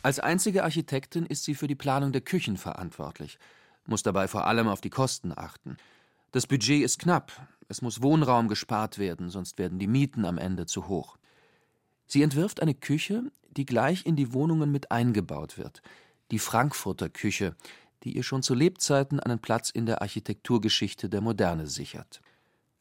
Als 0.02 0.20
einzige 0.20 0.62
Architektin 0.62 1.24
ist 1.24 1.44
sie 1.44 1.54
für 1.54 1.68
die 1.68 1.74
Planung 1.74 2.12
der 2.12 2.20
Küchen 2.20 2.58
verantwortlich, 2.58 3.38
muss 3.86 4.02
dabei 4.02 4.28
vor 4.28 4.46
allem 4.46 4.68
auf 4.68 4.82
die 4.82 4.90
Kosten 4.90 5.32
achten. 5.34 5.78
Das 6.32 6.46
Budget 6.46 6.82
ist 6.82 6.98
knapp, 6.98 7.32
es 7.72 7.82
muss 7.82 8.02
Wohnraum 8.02 8.48
gespart 8.48 8.98
werden, 8.98 9.30
sonst 9.30 9.58
werden 9.58 9.78
die 9.78 9.88
Mieten 9.88 10.24
am 10.24 10.38
Ende 10.38 10.66
zu 10.66 10.88
hoch. 10.88 11.16
Sie 12.06 12.22
entwirft 12.22 12.60
eine 12.60 12.74
Küche, 12.74 13.24
die 13.56 13.64
gleich 13.64 14.06
in 14.06 14.14
die 14.14 14.32
Wohnungen 14.32 14.70
mit 14.70 14.92
eingebaut 14.92 15.58
wird. 15.58 15.82
Die 16.30 16.38
Frankfurter 16.38 17.08
Küche, 17.08 17.56
die 18.04 18.14
ihr 18.14 18.22
schon 18.22 18.42
zu 18.42 18.54
Lebzeiten 18.54 19.20
einen 19.20 19.38
Platz 19.38 19.70
in 19.70 19.86
der 19.86 20.02
Architekturgeschichte 20.02 21.08
der 21.08 21.22
Moderne 21.22 21.66
sichert. 21.66 22.20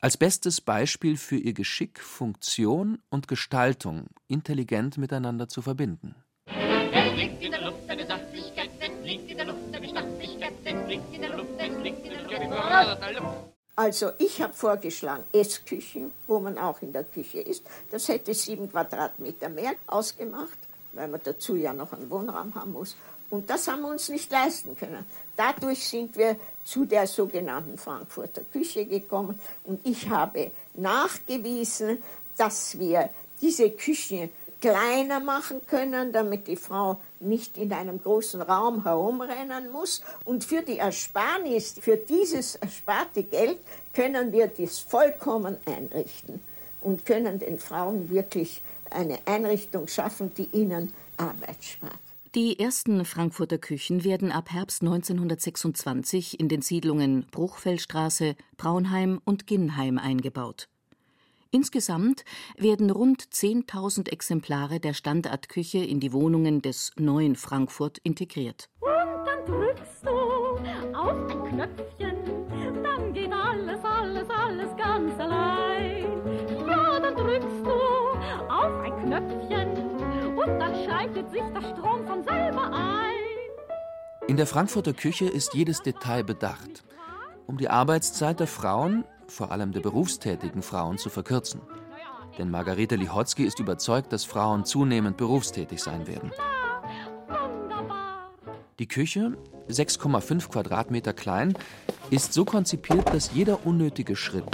Als 0.01 0.17
bestes 0.17 0.59
Beispiel 0.59 1.15
für 1.15 1.37
ihr 1.37 1.53
Geschick, 1.53 1.99
Funktion 2.01 2.99
und 3.09 3.27
Gestaltung 3.27 4.07
intelligent 4.27 4.97
miteinander 4.97 5.47
zu 5.47 5.61
verbinden. 5.61 6.15
Es 6.47 7.15
liegt 7.15 7.41
in 7.41 7.51
der 7.51 7.61
Luft 7.61 7.87
eine 7.87 8.05
Sachlichkeit, 8.05 8.71
es 8.79 9.05
liegt 9.05 9.31
in 9.31 9.37
der 9.37 9.45
Luft 9.45 9.73
eine 9.73 9.87
Stattlichkeit, 9.87 10.53
es 10.65 10.87
liegt 10.87 11.13
in 11.13 11.21
der 11.21 11.37
Luft, 11.37 11.49
es 11.57 11.83
liegt 11.83 12.05
in 12.05 12.11
der 12.11 13.21
Luft. 13.21 13.50
Also 13.81 14.11
ich 14.19 14.39
habe 14.43 14.53
vorgeschlagen, 14.53 15.23
Essküchen, 15.33 16.11
wo 16.27 16.39
man 16.39 16.59
auch 16.59 16.83
in 16.83 16.93
der 16.93 17.03
Küche 17.03 17.39
ist. 17.39 17.63
Das 17.89 18.09
hätte 18.09 18.31
sieben 18.31 18.69
Quadratmeter 18.69 19.49
mehr 19.49 19.73
ausgemacht, 19.87 20.59
weil 20.93 21.07
man 21.07 21.19
dazu 21.23 21.55
ja 21.55 21.73
noch 21.73 21.91
einen 21.91 22.07
Wohnraum 22.11 22.53
haben 22.53 22.73
muss. 22.73 22.95
Und 23.31 23.49
das 23.49 23.67
haben 23.67 23.81
wir 23.81 23.87
uns 23.87 24.07
nicht 24.09 24.31
leisten 24.31 24.77
können. 24.77 25.03
Dadurch 25.35 25.83
sind 25.87 26.15
wir 26.15 26.35
zu 26.63 26.85
der 26.85 27.07
sogenannten 27.07 27.75
Frankfurter 27.79 28.43
Küche 28.43 28.85
gekommen 28.85 29.39
und 29.63 29.83
ich 29.83 30.09
habe 30.09 30.51
nachgewiesen, 30.75 32.03
dass 32.37 32.77
wir 32.77 33.09
diese 33.41 33.71
Küche 33.71 34.29
kleiner 34.61 35.19
machen 35.19 35.61
können, 35.67 36.13
damit 36.13 36.47
die 36.47 36.55
Frau 36.55 37.01
nicht 37.19 37.57
in 37.57 37.73
einem 37.73 38.01
großen 38.01 38.41
Raum 38.41 38.83
herumrennen 38.83 39.71
muss. 39.71 40.01
Und 40.23 40.43
für 40.43 40.61
die 40.61 40.77
Ersparnis, 40.77 41.75
für 41.81 41.97
dieses 41.97 42.55
ersparte 42.55 43.23
Geld 43.23 43.57
können 43.93 44.31
wir 44.31 44.47
dies 44.47 44.79
vollkommen 44.79 45.57
einrichten 45.65 46.39
und 46.79 47.05
können 47.05 47.39
den 47.39 47.59
Frauen 47.59 48.09
wirklich 48.09 48.63
eine 48.89 49.19
Einrichtung 49.25 49.87
schaffen, 49.87 50.31
die 50.35 50.49
ihnen 50.53 50.93
Arbeit 51.17 51.63
spart. 51.63 51.99
Die 52.33 52.59
ersten 52.59 53.03
Frankfurter 53.03 53.57
Küchen 53.57 54.05
werden 54.05 54.31
ab 54.31 54.51
Herbst 54.51 54.83
1926 54.83 56.39
in 56.39 56.47
den 56.47 56.61
Siedlungen 56.61 57.25
Bruchfeldstraße, 57.29 58.35
Braunheim 58.55 59.19
und 59.25 59.47
Ginnheim 59.47 59.97
eingebaut. 59.97 60.69
Insgesamt 61.53 62.23
werden 62.55 62.89
rund 62.89 63.21
10.000 63.21 64.07
Exemplare 64.09 64.79
der 64.79 64.93
Standardküche 64.93 65.79
in 65.79 65.99
die 65.99 66.13
Wohnungen 66.13 66.61
des 66.61 66.93
neuen 66.97 67.35
Frankfurt 67.35 67.97
integriert. 67.97 68.69
Und 68.79 69.25
dann 69.25 69.45
drückst 69.45 70.05
du 70.05 70.11
auf 70.97 71.29
ein 71.29 71.43
Knöpfchen, 71.49 72.15
dann 72.81 73.13
geht 73.13 73.33
alles, 73.33 73.83
alles, 73.83 74.29
alles 74.29 74.77
ganz 74.77 75.19
allein. 75.19 76.05
Ja, 76.65 76.99
dann 77.01 77.15
drückst 77.15 77.65
du 77.65 78.49
auf 78.49 78.79
ein 78.85 79.03
Knöpfchen 79.03 79.71
und 80.37 80.57
dann 80.57 80.73
schaltet 80.85 81.29
sich 81.31 81.43
der 81.53 81.61
Strom 81.63 82.07
von 82.07 82.23
selber 82.23 82.71
ein. 82.71 83.11
In 84.29 84.37
der 84.37 84.47
Frankfurter 84.47 84.93
Küche 84.93 85.25
ist 85.25 85.53
jedes 85.53 85.81
Detail 85.81 86.23
bedacht, 86.23 86.85
um 87.45 87.57
die 87.57 87.67
Arbeitszeit 87.67 88.39
der 88.39 88.47
Frauen 88.47 89.03
vor 89.31 89.51
allem 89.51 89.71
der 89.71 89.79
berufstätigen 89.79 90.61
Frauen, 90.61 90.97
zu 90.97 91.09
verkürzen. 91.09 91.61
Denn 92.37 92.49
Margarete 92.49 92.95
Lichotzky 92.95 93.43
ist 93.43 93.59
überzeugt, 93.59 94.11
dass 94.13 94.25
Frauen 94.25 94.65
zunehmend 94.65 95.17
berufstätig 95.17 95.81
sein 95.81 96.07
werden. 96.07 96.31
Die 98.79 98.87
Küche, 98.87 99.37
6,5 99.69 100.49
Quadratmeter 100.49 101.13
klein, 101.13 101.57
ist 102.09 102.33
so 102.33 102.45
konzipiert, 102.45 103.13
dass 103.13 103.33
jeder 103.33 103.65
unnötige 103.65 104.15
Schritt, 104.15 104.45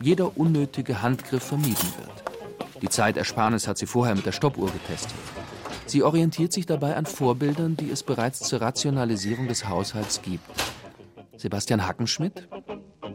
jeder 0.00 0.36
unnötige 0.38 1.02
Handgriff 1.02 1.42
vermieden 1.42 1.92
wird. 1.98 2.22
Die 2.80 2.88
Zeitersparnis 2.88 3.68
hat 3.68 3.78
sie 3.78 3.86
vorher 3.86 4.14
mit 4.14 4.26
der 4.26 4.32
Stoppuhr 4.32 4.70
getestet. 4.70 5.14
Sie 5.86 6.02
orientiert 6.02 6.52
sich 6.52 6.64
dabei 6.64 6.96
an 6.96 7.06
Vorbildern, 7.06 7.76
die 7.76 7.90
es 7.90 8.02
bereits 8.02 8.40
zur 8.40 8.60
Rationalisierung 8.60 9.48
des 9.48 9.68
Haushalts 9.68 10.22
gibt. 10.22 10.48
Sebastian 11.36 11.86
Hackenschmidt, 11.86 12.48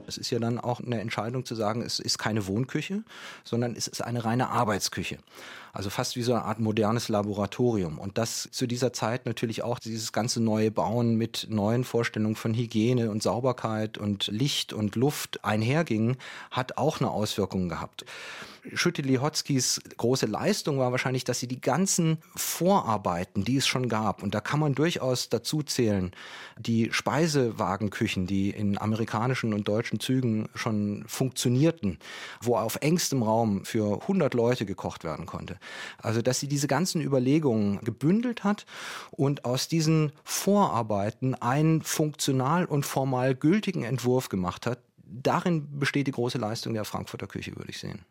es 0.08 0.18
ist 0.18 0.32
ja 0.32 0.40
dann 0.40 0.60
auch 0.60 0.80
eine 0.80 1.00
Entscheidung 1.02 1.46
zu 1.46 1.56
sagen, 1.56 1.82
es 1.82 2.00
ist 2.00 2.18
keine 2.18 2.48
Wohnküche, 2.48 3.04
sondern 3.44 3.76
es 3.76 3.88
ist 3.88 4.02
eine 4.02 4.24
reine 4.24 4.50
Arbeitsküche. 4.50 5.18
Also 5.78 5.92
fast 5.92 6.16
wie 6.16 6.24
so 6.24 6.34
eine 6.34 6.44
Art 6.44 6.60
modernes 6.60 7.08
Laboratorium. 7.08 8.00
Und 8.00 8.18
das 8.18 8.50
zu 8.52 8.66
dieser 8.66 8.94
Zeit 8.94 9.28
natürlich 9.28 9.62
auch 9.62 9.78
dieses 9.78 10.12
ganze 10.12 10.42
neue 10.42 10.72
Bauen 10.72 11.18
mit 11.18 11.46
neuen 11.52 11.84
Vorstellungen 11.84 12.36
von 12.36 12.56
Hygiene 12.56 13.12
und 13.12 13.22
Sauberkeit 13.22 14.00
und 14.00 14.26
Licht 14.26 14.74
und 14.74 14.96
Luft 14.96 15.46
einherging, 15.46 16.18
hat 16.50 16.80
auch 16.80 17.00
eine 17.00 17.12
Auswirkung 17.12 17.70
gehabt. 17.70 18.06
Schütte-Lihotzkis 18.74 19.82
große 19.98 20.26
Leistung 20.26 20.80
war 20.80 20.92
wahrscheinlich, 20.92 21.24
dass 21.24 21.40
sie 21.40 21.48
die 21.48 21.62
ganzen 21.62 22.18
Vorarbeiten, 22.36 23.44
die 23.44 23.58
es 23.58 23.68
schon 23.68 23.90
gab, 23.90 24.24
und 24.24 24.36
da 24.36 24.42
kann 24.42 24.60
man 24.60 24.76
durchaus 24.76 25.30
dazu 25.30 25.64
zählen, 25.64 26.12
die 26.58 26.90
Speisewagenküchen, 26.92 28.28
die 28.28 28.50
in 28.50 28.78
amerikanischen 28.78 29.54
und 29.54 29.68
deutschen 29.68 30.00
Zügen 30.00 30.50
schon 30.56 31.06
funktionierten, 31.08 32.00
wo 32.42 32.58
auf 32.58 32.78
engstem 32.82 33.24
Raum 33.24 33.64
für 33.66 34.02
100 34.02 34.34
Leute 34.34 34.66
gekocht 34.66 35.04
werden 35.04 35.26
konnte. 35.26 35.58
Also, 35.98 36.22
dass 36.22 36.40
sie 36.40 36.48
diese 36.48 36.68
ganzen 36.68 37.02
Überlegungen 37.02 37.80
gebündelt 37.82 38.44
hat 38.44 38.66
und 39.12 39.46
aus 39.46 39.68
diesen 39.68 40.12
Vorarbeiten 40.24 41.36
einen 41.36 41.82
funktional 41.82 42.66
und 42.66 42.86
formal 42.86 43.36
gültigen 43.36 43.84
Entwurf 43.84 44.30
gemacht 44.30 44.66
hat, 44.66 44.80
darin 45.04 45.80
besteht 45.80 46.08
die 46.08 46.12
große 46.12 46.38
Leistung 46.38 46.74
der 46.74 46.86
Frankfurter 46.86 47.28
Küche, 47.28 47.56
würde 47.56 47.70
ich 47.70 47.80
sehen. 47.80 48.06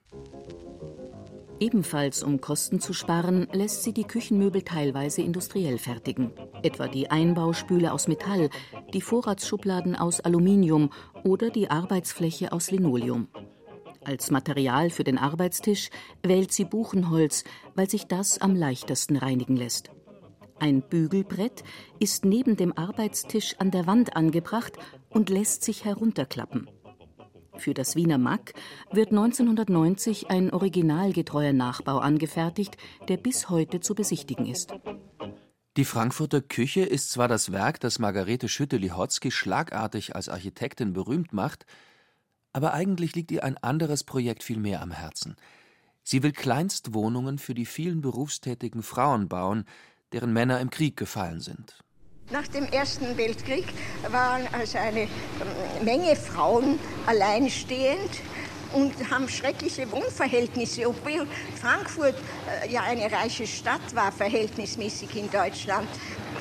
Ebenfalls 1.58 2.22
um 2.22 2.40
Kosten 2.40 2.80
zu 2.80 2.92
sparen, 2.92 3.48
lässt 3.52 3.82
sie 3.82 3.94
die 3.94 4.04
Küchenmöbel 4.04 4.62
teilweise 4.62 5.22
industriell 5.22 5.78
fertigen. 5.78 6.32
Etwa 6.62 6.86
die 6.86 7.10
Einbauspüle 7.10 7.92
aus 7.92 8.08
Metall, 8.08 8.50
die 8.92 9.00
Vorratsschubladen 9.00 9.96
aus 9.96 10.20
Aluminium 10.20 10.90
oder 11.24 11.48
die 11.48 11.70
Arbeitsfläche 11.70 12.52
aus 12.52 12.70
Linoleum. 12.70 13.28
Als 14.06 14.30
Material 14.30 14.90
für 14.90 15.02
den 15.02 15.18
Arbeitstisch 15.18 15.90
wählt 16.22 16.52
sie 16.52 16.64
Buchenholz, 16.64 17.42
weil 17.74 17.90
sich 17.90 18.04
das 18.04 18.38
am 18.38 18.54
leichtesten 18.54 19.16
reinigen 19.16 19.56
lässt. 19.56 19.90
Ein 20.60 20.80
Bügelbrett 20.80 21.64
ist 21.98 22.24
neben 22.24 22.56
dem 22.56 22.72
Arbeitstisch 22.78 23.56
an 23.58 23.72
der 23.72 23.88
Wand 23.88 24.14
angebracht 24.14 24.74
und 25.08 25.28
lässt 25.28 25.64
sich 25.64 25.84
herunterklappen. 25.84 26.70
Für 27.56 27.74
das 27.74 27.96
Wiener 27.96 28.16
Mack 28.16 28.54
wird 28.92 29.08
1990 29.08 30.30
ein 30.30 30.52
originalgetreuer 30.52 31.52
Nachbau 31.52 31.98
angefertigt, 31.98 32.76
der 33.08 33.16
bis 33.16 33.50
heute 33.50 33.80
zu 33.80 33.96
besichtigen 33.96 34.46
ist. 34.46 34.72
Die 35.76 35.84
Frankfurter 35.84 36.42
Küche 36.42 36.82
ist 36.82 37.10
zwar 37.10 37.26
das 37.26 37.50
Werk, 37.50 37.80
das 37.80 37.98
Margarete 37.98 38.48
Schütte-Lihotzky 38.48 39.32
schlagartig 39.32 40.14
als 40.14 40.28
Architektin 40.28 40.92
berühmt 40.92 41.32
macht, 41.32 41.66
aber 42.56 42.72
eigentlich 42.72 43.14
liegt 43.14 43.30
ihr 43.32 43.44
ein 43.44 43.58
anderes 43.58 44.02
Projekt 44.02 44.42
viel 44.42 44.58
mehr 44.58 44.80
am 44.80 44.90
Herzen. 44.90 45.36
Sie 46.02 46.22
will 46.22 46.32
Kleinstwohnungen 46.32 47.38
für 47.38 47.52
die 47.52 47.66
vielen 47.66 48.00
berufstätigen 48.00 48.82
Frauen 48.82 49.28
bauen, 49.28 49.66
deren 50.12 50.32
Männer 50.32 50.58
im 50.60 50.70
Krieg 50.70 50.96
gefallen 50.96 51.40
sind. 51.40 51.84
Nach 52.30 52.48
dem 52.48 52.64
Ersten 52.64 53.18
Weltkrieg 53.18 53.66
waren 54.10 54.46
also 54.52 54.78
eine 54.78 55.02
ähm, 55.02 55.08
Menge 55.84 56.16
Frauen 56.16 56.78
alleinstehend 57.04 58.22
und 58.72 59.10
haben 59.10 59.28
schreckliche 59.28 59.92
Wohnverhältnisse. 59.92 60.88
Obwohl 60.88 61.26
Frankfurt 61.60 62.14
äh, 62.64 62.72
ja 62.72 62.84
eine 62.84 63.12
reiche 63.12 63.46
Stadt 63.46 63.94
war, 63.94 64.10
verhältnismäßig 64.12 65.14
in 65.14 65.30
Deutschland, 65.30 65.88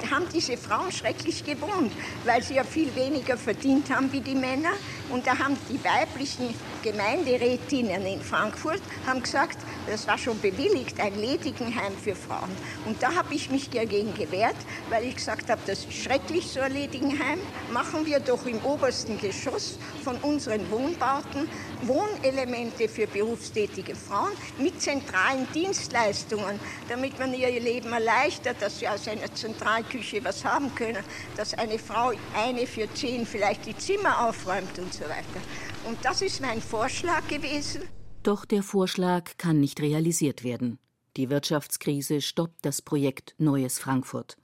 haben 0.09 0.25
diese 0.33 0.55
Frauen 0.55 0.91
schrecklich 0.91 1.43
gewohnt, 1.43 1.91
weil 2.23 2.41
sie 2.41 2.55
ja 2.55 2.63
viel 2.63 2.93
weniger 2.95 3.37
verdient 3.37 3.93
haben 3.93 4.11
wie 4.13 4.21
die 4.21 4.35
Männer. 4.35 4.71
Und 5.09 5.27
da 5.27 5.37
haben 5.37 5.57
die 5.69 5.79
weiblichen 5.83 6.55
Gemeinderätinnen 6.83 8.05
in 8.05 8.21
Frankfurt 8.21 8.81
haben 9.05 9.21
gesagt, 9.21 9.57
das 9.87 10.07
war 10.07 10.17
schon 10.17 10.39
bewilligt, 10.39 10.99
ein 10.99 11.15
Ledigenheim 11.19 11.93
für 11.95 12.15
Frauen. 12.15 12.51
Und 12.85 13.01
da 13.01 13.13
habe 13.15 13.33
ich 13.33 13.49
mich 13.49 13.69
dagegen 13.69 14.13
gewehrt, 14.13 14.55
weil 14.89 15.05
ich 15.05 15.15
gesagt 15.15 15.49
habe, 15.49 15.61
das 15.65 15.79
ist 15.79 15.93
schrecklich, 15.93 16.49
so 16.51 16.59
ein 16.59 16.73
Ledigenheim. 16.73 17.39
Machen 17.71 18.05
wir 18.05 18.19
doch 18.19 18.45
im 18.45 18.63
obersten 18.65 19.19
Geschoss 19.19 19.77
von 20.03 20.17
unseren 20.17 20.69
Wohnbauten 20.71 21.47
Wohnelemente 21.83 22.87
für 22.87 23.07
berufstätige 23.07 23.95
Frauen 23.95 24.31
mit 24.57 24.81
zentralen 24.81 25.47
Dienstleistungen, 25.53 26.59
damit 26.89 27.19
man 27.19 27.33
ihr 27.33 27.59
Leben 27.59 27.91
erleichtert, 27.91 28.57
dass 28.61 28.79
sie 28.79 28.87
aus 28.87 29.07
einer 29.07 29.33
Zentralküche 29.33 30.23
was 30.23 30.43
haben 30.43 30.73
können, 30.75 31.03
dass 31.37 31.53
eine 31.53 31.77
Frau 31.77 32.11
eine 32.35 32.65
für 32.65 32.91
zehn 32.93 33.25
vielleicht 33.25 33.65
die 33.65 33.77
Zimmer 33.77 34.27
aufräumt 34.27 34.77
und 34.79 34.93
so 34.93 35.03
weiter. 35.03 35.41
Und 35.85 36.03
das 36.03 36.21
ist 36.21 36.41
mein 36.41 36.61
Vorschlag 36.61 37.27
gewesen. 37.27 37.94
Doch 38.25 38.43
der 38.43 38.63
Vorschlag 38.63 39.37
kann 39.37 39.59
nicht 39.59 39.79
realisiert 39.81 40.43
werden. 40.43 40.79
Die 41.15 41.29
Wirtschaftskrise 41.29 42.21
stoppt 42.21 42.65
das 42.65 42.81
Projekt 42.81 43.35
Neues 43.37 43.77
Frankfurt. 43.77 44.35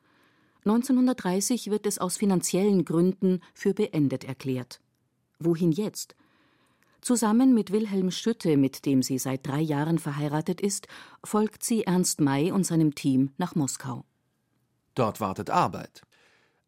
1930 0.66 1.72
wird 1.72 1.88
es 1.88 1.98
aus 1.98 2.16
finanziellen 2.16 2.86
Gründen 2.86 3.42
für 3.56 3.74
beendet 3.74 4.24
erklärt. 4.24 4.82
Wohin 5.40 5.72
jetzt? 5.72 6.16
Zusammen 7.02 7.56
mit 7.56 7.72
Wilhelm 7.72 8.12
Schütte, 8.12 8.56
mit 8.56 8.86
dem 8.86 9.02
sie 9.02 9.18
seit 9.18 9.48
drei 9.48 9.62
Jahren 9.62 9.98
verheiratet 9.98 10.62
ist, 10.62 10.88
folgt 11.24 11.64
sie 11.64 11.86
Ernst 11.86 12.22
May 12.22 12.52
und 12.52 12.68
seinem 12.68 12.94
Team 12.94 13.32
nach 13.40 13.56
Moskau. 13.56 14.06
Dort 14.94 15.20
wartet 15.20 15.50
Arbeit. 15.50 16.04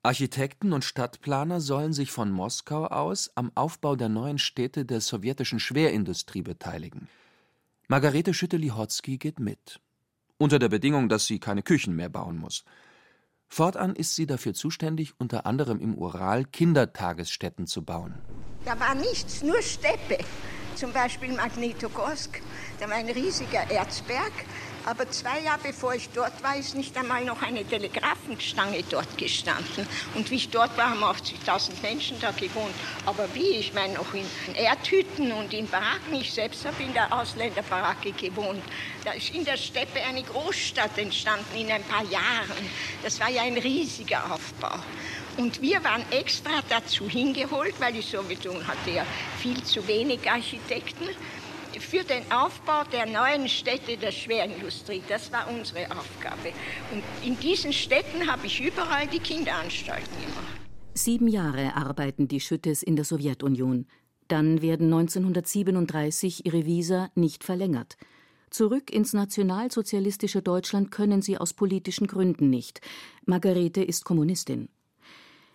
Architekten 0.06 0.74
und 0.74 0.84
Stadtplaner 0.84 1.62
sollen 1.62 1.94
sich 1.94 2.12
von 2.12 2.30
Moskau 2.30 2.88
aus 2.88 3.32
am 3.36 3.54
Aufbau 3.56 3.96
der 3.96 4.10
neuen 4.10 4.38
Städte 4.38 4.84
der 4.84 5.00
sowjetischen 5.00 5.62
Schwerindustrie 5.62 6.42
beteiligen. 6.42 7.08
Margarete 7.88 8.34
Schütte-Lihotzky 8.34 9.18
geht 9.18 9.40
mit. 9.40 9.80
Unter 10.38 10.60
der 10.60 10.68
Bedingung, 10.68 11.08
dass 11.08 11.26
sie 11.26 11.40
keine 11.40 11.64
Küchen 11.64 11.96
mehr 11.96 12.10
bauen 12.10 12.38
muss. 12.38 12.66
Fortan 13.48 13.96
ist 13.96 14.16
sie 14.16 14.26
dafür 14.26 14.54
zuständig, 14.54 15.14
unter 15.20 15.46
anderem 15.46 15.80
im 15.80 15.96
Ural 15.96 16.44
Kindertagesstätten 16.44 17.66
zu 17.66 17.86
bauen. 17.86 18.16
Da 18.66 18.78
war 18.78 18.96
nichts, 18.96 19.42
nur 19.42 19.62
Steppe. 19.62 20.18
Zum 20.76 20.92
Beispiel 20.92 21.34
Magnitogorsk, 21.34 22.42
da 22.80 22.90
war 22.90 22.98
ein 22.98 23.10
riesiger 23.10 23.72
Erzberg. 23.72 24.34
Aber 24.86 25.10
zwei 25.10 25.40
Jahre 25.42 25.60
bevor 25.64 25.94
ich 25.94 26.10
dort 26.10 26.44
war, 26.44 26.58
ist 26.58 26.76
nicht 26.76 26.96
einmal 26.98 27.24
noch 27.24 27.42
eine 27.42 27.64
Telegrafenstange 27.64 28.84
dort 28.90 29.18
gestanden. 29.18 29.88
Und 30.14 30.30
wie 30.30 30.36
ich 30.36 30.50
dort 30.50 30.78
war, 30.78 30.90
haben 30.90 31.04
80.000 31.04 31.82
Menschen 31.82 32.20
da 32.20 32.32
gewohnt. 32.32 32.76
Aber 33.06 33.34
wie? 33.34 33.58
Ich 33.58 33.74
meine, 33.74 33.94
noch 33.94 34.14
in 34.14 34.26
Erdhütten 34.56 35.32
und 35.32 35.54
in 35.54 35.68
Baracken. 35.68 36.16
Ich 36.16 36.34
selbst 36.34 36.66
habe 36.66 36.84
in 36.84 36.94
der 36.94 37.12
Ausländerbaracke 37.14 38.12
gewohnt. 38.12 38.64
Da 39.06 39.12
ist 39.12 39.34
in 39.34 39.46
der 39.46 39.58
Steppe 39.58 40.02
eine 40.02 40.24
Großstadt 40.24 40.98
entstanden 40.98 41.56
in 41.58 41.72
ein 41.72 41.84
paar 41.84 42.04
Jahren. 42.06 42.70
Das 43.04 43.20
war 43.20 43.30
ja 43.30 43.44
ein 43.44 43.58
riesiger 43.58 44.34
Aufbau. 44.34 44.80
Und 45.38 45.62
wir 45.62 45.84
waren 45.84 46.06
extra 46.12 46.62
dazu 46.70 47.10
hingeholt, 47.10 47.74
weil 47.80 47.94
die 47.94 48.02
Sowjetunion 48.02 48.68
hatte 48.68 48.92
ja 48.92 49.06
viel 49.42 49.64
zu 49.64 49.86
wenig 49.88 50.30
Architekten 50.30 51.08
für 51.84 52.04
den 52.04 52.24
Aufbau 52.32 52.84
der 52.92 53.06
neuen 53.06 53.48
Städte 53.48 53.98
der 53.98 54.12
Schwerindustrie. 54.12 55.02
Das 55.08 55.32
war 55.32 55.48
unsere 55.50 55.86
Aufgabe. 55.92 56.54
Und 56.92 57.04
in 57.24 57.40
diesen 57.40 57.74
Städten 57.74 58.28
habe 58.32 58.48
ich 58.48 58.62
überall 58.62 59.08
die 59.08 59.20
Kinderanstalten 59.20 60.20
gemacht. 60.22 60.62
Sieben 60.94 61.28
Jahre 61.28 61.76
arbeiten 61.76 62.28
die 62.28 62.40
Schüttes 62.40 62.84
in 62.84 62.96
der 62.96 63.06
Sowjetunion. 63.06 63.88
Dann 64.28 64.62
werden 64.62 64.94
1937 64.94 66.46
ihre 66.46 66.66
Visa 66.66 67.10
nicht 67.16 67.44
verlängert. 67.44 67.98
Zurück 68.50 68.92
ins 68.92 69.14
nationalsozialistische 69.14 70.42
Deutschland 70.44 70.92
können 70.92 71.22
sie 71.22 71.38
aus 71.38 71.54
politischen 71.54 72.08
Gründen 72.08 72.50
nicht. 72.50 72.82
Margarete 73.26 73.84
ist 73.84 74.06
Kommunistin. 74.06 74.70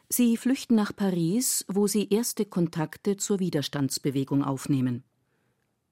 Sie 0.08 0.36
flüchten 0.36 0.74
nach 0.74 0.96
Paris, 0.96 1.64
wo 1.68 1.86
sie 1.86 2.08
erste 2.08 2.44
Kontakte 2.44 3.16
zur 3.16 3.38
Widerstandsbewegung 3.38 4.42
aufnehmen. 4.42 5.04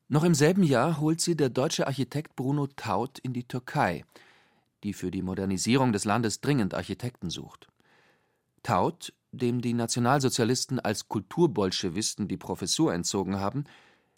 Noch 0.08 0.22
im 0.22 0.34
selben 0.34 0.62
Jahr 0.62 1.00
holt 1.00 1.20
sie 1.20 1.36
der 1.36 1.48
deutsche 1.48 1.88
Architekt 1.88 2.36
Bruno 2.36 2.68
Taut 2.68 3.18
in 3.18 3.32
die 3.32 3.42
Türkei, 3.42 4.04
die 4.84 4.92
für 4.92 5.10
die 5.10 5.22
Modernisierung 5.22 5.92
des 5.92 6.04
Landes 6.04 6.40
dringend 6.40 6.74
Architekten 6.74 7.28
sucht. 7.28 7.66
Taut, 8.62 9.12
dem 9.32 9.60
die 9.60 9.74
Nationalsozialisten 9.74 10.78
als 10.78 11.08
Kulturbolschewisten 11.08 12.28
die 12.28 12.36
Professur 12.36 12.94
entzogen 12.94 13.40
haben, 13.40 13.64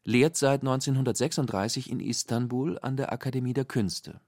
lehrt 0.04 0.36
seit 0.36 0.60
1936 0.60 1.90
in 1.90 2.00
Istanbul 2.00 2.78
an 2.80 2.96
der 2.96 3.10
Akademie 3.12 3.54
der 3.54 3.64
Künste. 3.64 4.20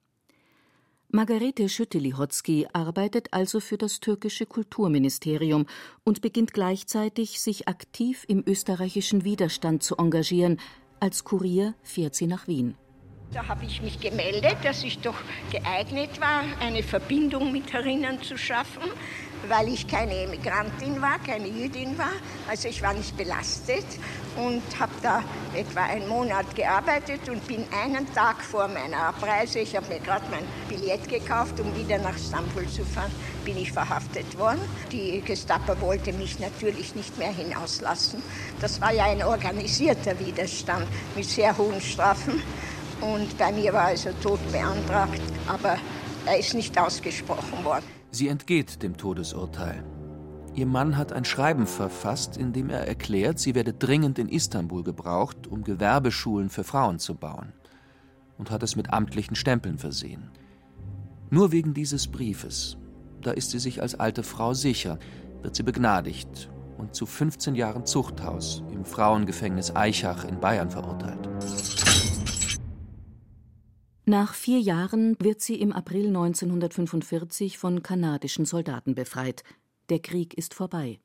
Margarete 1.13 1.69
Schütte-Lihotzky 1.69 2.69
arbeitet 2.73 3.33
also 3.33 3.59
für 3.59 3.77
das 3.77 3.99
türkische 3.99 4.47
Kulturministerium 4.47 5.67
und 6.05 6.21
beginnt 6.21 6.53
gleichzeitig, 6.53 7.41
sich 7.41 7.67
aktiv 7.67 8.25
im 8.29 8.45
österreichischen 8.47 9.25
Widerstand 9.25 9.83
zu 9.83 9.97
engagieren, 9.97 10.61
als 11.01 11.25
Kurier 11.25 11.75
fährt 11.83 12.15
sie 12.15 12.27
nach 12.27 12.47
Wien. 12.47 12.77
Da 13.33 13.47
habe 13.47 13.65
ich 13.65 13.81
mich 13.81 14.01
gemeldet, 14.01 14.57
dass 14.65 14.83
ich 14.83 14.99
doch 14.99 15.15
geeignet 15.53 16.21
war, 16.21 16.43
eine 16.61 16.83
Verbindung 16.83 17.53
mit 17.53 17.73
herinnen 17.73 18.21
zu 18.23 18.37
schaffen, 18.37 18.83
weil 19.49 19.69
ich 19.69 19.87
keine 19.87 20.15
Emigrantin 20.15 21.01
war, 21.01 21.19
keine 21.25 21.49
Jüdin 21.49 21.97
war. 21.99 22.13
Also 22.49 22.69
ich 22.69 22.83
war 22.83 22.93
nicht 22.93 23.17
belastet 23.17 23.87
und 24.37 24.63
habe 24.79 24.93
da 25.03 25.23
etwa 25.55 25.83
einen 25.85 26.09
Monat 26.09 26.55
gearbeitet 26.55 27.29
und 27.29 27.47
bin 27.47 27.65
einen 27.73 28.13
Tag 28.15 28.43
vor 28.43 28.69
meiner 28.69 28.99
Abreise, 28.99 29.61
ich 29.61 29.75
habe 29.77 29.87
mir 29.89 30.01
gerade 30.01 30.25
mein 30.31 30.45
Billett 30.69 31.09
gekauft, 31.09 31.59
um 31.61 31.75
wieder 31.77 31.99
nach 31.99 32.17
Istanbul 32.17 32.67
zu 32.69 32.85
fahren, 32.85 33.11
bin 33.45 33.57
ich 33.57 33.73
verhaftet 33.73 34.39
worden. 34.39 34.61
Die 34.93 35.21
Gestapo 35.21 35.81
wollte 35.81 36.13
mich 36.13 36.39
natürlich 36.39 36.95
nicht 36.95 37.19
mehr 37.19 37.33
hinauslassen. 37.33 38.23
Das 38.61 38.81
war 38.81 38.93
ja 38.93 39.05
ein 39.05 39.23
organisierter 39.23 40.19
Widerstand 40.19 40.87
mit 41.17 41.25
sehr 41.25 41.57
hohen 41.57 41.81
Strafen. 41.81 42.43
Und 43.01 43.37
bei 43.39 43.51
mir 43.51 43.73
war 43.73 43.87
also 43.87 44.11
Tod 44.23 44.41
beantragt, 44.53 45.23
aber 45.47 45.79
er 46.27 46.39
ist 46.39 46.55
nicht 46.55 46.79
ausgesprochen 46.79 47.65
worden. 47.65 47.85
Sie 48.11 48.29
entgeht 48.29 48.83
dem 48.83 48.97
Todesurteil. 48.97 49.85
Ihr 50.55 50.67
Mann 50.67 50.97
hat 50.97 51.13
ein 51.13 51.25
Schreiben 51.25 51.67
verfasst, 51.67 52.37
in 52.37 52.53
dem 52.53 52.71
er 52.71 52.87
erklärt, 52.87 53.39
sie 53.39 53.55
werde 53.55 53.73
dringend 53.73 54.19
in 54.19 54.29
Istanbul 54.29 54.83
gebraucht, 54.83 55.47
um 55.47 55.63
Gewerbeschulen 55.63 56.51
für 56.51 56.65
Frauen 56.65 56.99
zu 56.99 57.15
bauen, 57.15 57.53
und 58.37 58.51
hat 58.51 58.63
es 58.63 58.75
mit 58.75 58.93
amtlichen 58.93 59.37
Stempeln 59.37 59.79
versehen. 59.79 60.31
Nur 61.31 61.53
wegen 61.53 61.73
dieses 61.73 62.09
Briefes, 62.09 62.77
da 63.23 63.31
ist 63.31 63.51
sie 63.51 63.61
sich 63.61 63.81
als 63.81 63.95
alte 63.95 64.25
Frau 64.25 64.53
sicher, 64.55 64.99
wird 65.43 65.55
sie 65.55 65.63
begnadigt 65.63 66.51
und 66.79 66.95
zu 66.95 67.07
15 67.07 67.55
Jahren 67.55 67.87
Zuchthaus 67.87 68.65
im 68.73 68.85
Frauengefängnis 68.85 69.77
Eichach 69.77 70.25
in 70.25 70.41
Bayern 70.41 70.71
verurteilt. 70.71 71.29
Nach 74.11 74.35
vier 74.35 74.59
Jahren 74.59 75.17
wird 75.21 75.41
sie 75.41 75.55
im 75.55 75.73
April 75.73 76.09
1945 76.09 77.59
von 77.59 77.85
kanadischen 77.85 78.45
Soldaten 78.45 78.97
befreit. 78.97 79.45
Der 79.89 80.01
Krieg 80.01 80.35
ist 80.35 80.53
vorbei. 80.53 80.99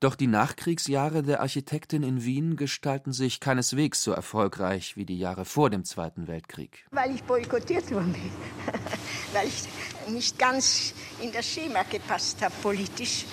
Doch 0.00 0.16
die 0.16 0.26
Nachkriegsjahre 0.26 1.22
der 1.22 1.42
Architektin 1.42 2.02
in 2.02 2.24
Wien 2.24 2.56
gestalten 2.56 3.12
sich 3.12 3.38
keineswegs 3.38 4.02
so 4.02 4.10
erfolgreich 4.10 4.96
wie 4.96 5.06
die 5.06 5.16
Jahre 5.16 5.44
vor 5.44 5.70
dem 5.70 5.84
Zweiten 5.84 6.26
Weltkrieg. 6.26 6.84
Weil 6.90 7.14
ich 7.14 7.22
boykottiert 7.22 7.88
worden 7.92 8.14
bin. 8.14 8.22
Weil 9.32 9.46
ich 9.46 10.12
nicht 10.12 10.36
ganz 10.36 10.92
in 11.22 11.30
das 11.30 11.46
Schema 11.46 11.84
gepasst 11.84 12.42
habe 12.42 12.54
politisch. 12.64 13.26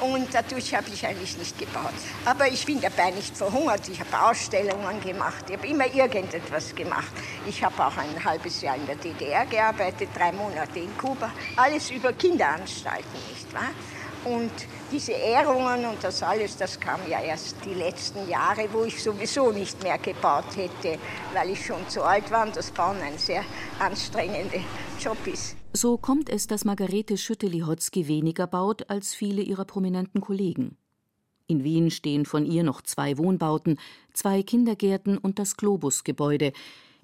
Und 0.00 0.32
dadurch 0.32 0.74
habe 0.74 0.86
ich 0.92 1.04
eigentlich 1.04 1.36
nicht 1.36 1.58
gebaut. 1.58 1.92
Aber 2.24 2.46
ich 2.46 2.64
bin 2.64 2.80
dabei 2.80 3.10
nicht 3.10 3.36
verhungert. 3.36 3.88
Ich 3.88 4.00
habe 4.00 4.30
Ausstellungen 4.30 5.00
gemacht. 5.00 5.44
Ich 5.48 5.56
habe 5.56 5.66
immer 5.66 5.92
irgendetwas 5.92 6.74
gemacht. 6.74 7.12
Ich 7.46 7.62
habe 7.64 7.84
auch 7.84 7.96
ein 7.96 8.24
halbes 8.24 8.62
Jahr 8.62 8.76
in 8.76 8.86
der 8.86 8.96
DDR 8.96 9.46
gearbeitet, 9.46 10.10
drei 10.14 10.32
Monate 10.32 10.78
in 10.78 10.96
Kuba. 10.96 11.32
Alles 11.56 11.90
über 11.90 12.12
Kinderanstalten, 12.12 13.18
nicht 13.32 13.52
wahr? 13.52 13.70
Und 14.24 14.50
diese 14.90 15.12
Ehrungen 15.12 15.84
und 15.84 16.02
das 16.02 16.22
alles, 16.22 16.56
das 16.56 16.78
kam 16.80 17.00
ja 17.08 17.20
erst 17.20 17.56
die 17.64 17.74
letzten 17.74 18.28
Jahre, 18.28 18.68
wo 18.72 18.84
ich 18.84 19.02
sowieso 19.02 19.52
nicht 19.52 19.82
mehr 19.82 19.98
gebaut 19.98 20.56
hätte, 20.56 20.98
weil 21.34 21.50
ich 21.50 21.64
schon 21.64 21.88
zu 21.88 22.02
alt 22.02 22.30
war 22.30 22.46
und 22.46 22.56
das 22.56 22.70
Bauen 22.70 22.98
ein 22.98 23.18
sehr 23.18 23.44
anstrengender 23.78 24.60
Job 24.98 25.18
ist. 25.26 25.56
So 25.72 25.96
kommt 25.98 26.30
es, 26.30 26.46
dass 26.46 26.64
Margarete 26.64 27.16
Schütte-Lihotzky 27.16 28.08
weniger 28.08 28.46
baut 28.46 28.88
als 28.90 29.14
viele 29.14 29.42
ihrer 29.42 29.64
prominenten 29.64 30.20
Kollegen. 30.20 30.76
In 31.46 31.64
Wien 31.64 31.90
stehen 31.90 32.26
von 32.26 32.44
ihr 32.44 32.62
noch 32.62 32.82
zwei 32.82 33.16
Wohnbauten, 33.16 33.78
zwei 34.12 34.42
Kindergärten 34.42 35.16
und 35.18 35.38
das 35.38 35.56
Globusgebäude. 35.56 36.52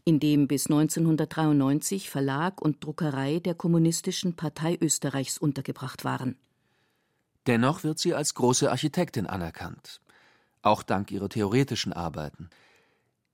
in 0.06 0.20
dem 0.20 0.46
bis 0.46 0.66
1993 0.66 2.10
Verlag 2.10 2.60
und 2.60 2.84
Druckerei 2.84 3.40
der 3.40 3.54
Kommunistischen 3.54 4.36
Partei 4.36 4.76
Österreichs 4.78 5.38
untergebracht 5.38 6.04
waren. 6.04 6.36
Dennoch 7.46 7.84
wird 7.84 7.98
sie 7.98 8.14
als 8.14 8.34
große 8.34 8.70
Architektin 8.70 9.26
anerkannt, 9.26 10.00
auch 10.62 10.82
dank 10.82 11.10
ihrer 11.10 11.28
theoretischen 11.28 11.92
Arbeiten. 11.92 12.48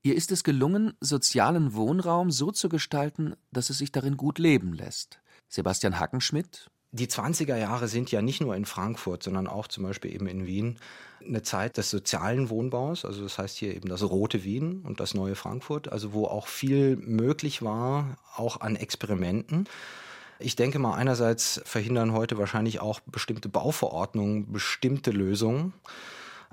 Ihr 0.03 0.15
ist 0.15 0.31
es 0.31 0.43
gelungen, 0.43 0.93
sozialen 0.99 1.73
Wohnraum 1.75 2.31
so 2.31 2.51
zu 2.51 2.69
gestalten, 2.69 3.35
dass 3.51 3.69
es 3.69 3.77
sich 3.77 3.91
darin 3.91 4.17
gut 4.17 4.39
leben 4.39 4.73
lässt. 4.73 5.19
Sebastian 5.47 5.99
Hackenschmidt. 5.99 6.71
Die 6.93 7.07
20er 7.07 7.55
Jahre 7.55 7.87
sind 7.87 8.11
ja 8.11 8.21
nicht 8.21 8.41
nur 8.41 8.55
in 8.55 8.65
Frankfurt, 8.65 9.23
sondern 9.23 9.47
auch 9.47 9.67
zum 9.67 9.83
Beispiel 9.83 10.13
eben 10.13 10.27
in 10.27 10.45
Wien 10.45 10.77
eine 11.25 11.41
Zeit 11.41 11.77
des 11.77 11.89
sozialen 11.89 12.49
Wohnbaus. 12.49 13.05
Also 13.05 13.23
das 13.23 13.37
heißt 13.37 13.55
hier 13.55 13.73
eben 13.75 13.87
das 13.87 14.03
rote 14.03 14.43
Wien 14.43 14.81
und 14.81 14.99
das 14.99 15.13
neue 15.13 15.35
Frankfurt, 15.35 15.89
also 15.89 16.11
wo 16.11 16.25
auch 16.25 16.47
viel 16.47 16.97
möglich 16.97 17.61
war, 17.61 18.17
auch 18.35 18.59
an 18.59 18.75
Experimenten. 18.75 19.69
Ich 20.41 20.55
denke 20.55 20.79
mal, 20.79 20.93
einerseits 20.93 21.61
verhindern 21.65 22.13
heute 22.13 22.37
wahrscheinlich 22.37 22.79
auch 22.79 22.99
bestimmte 23.01 23.49
Bauverordnungen 23.49 24.51
bestimmte 24.51 25.11
Lösungen 25.11 25.73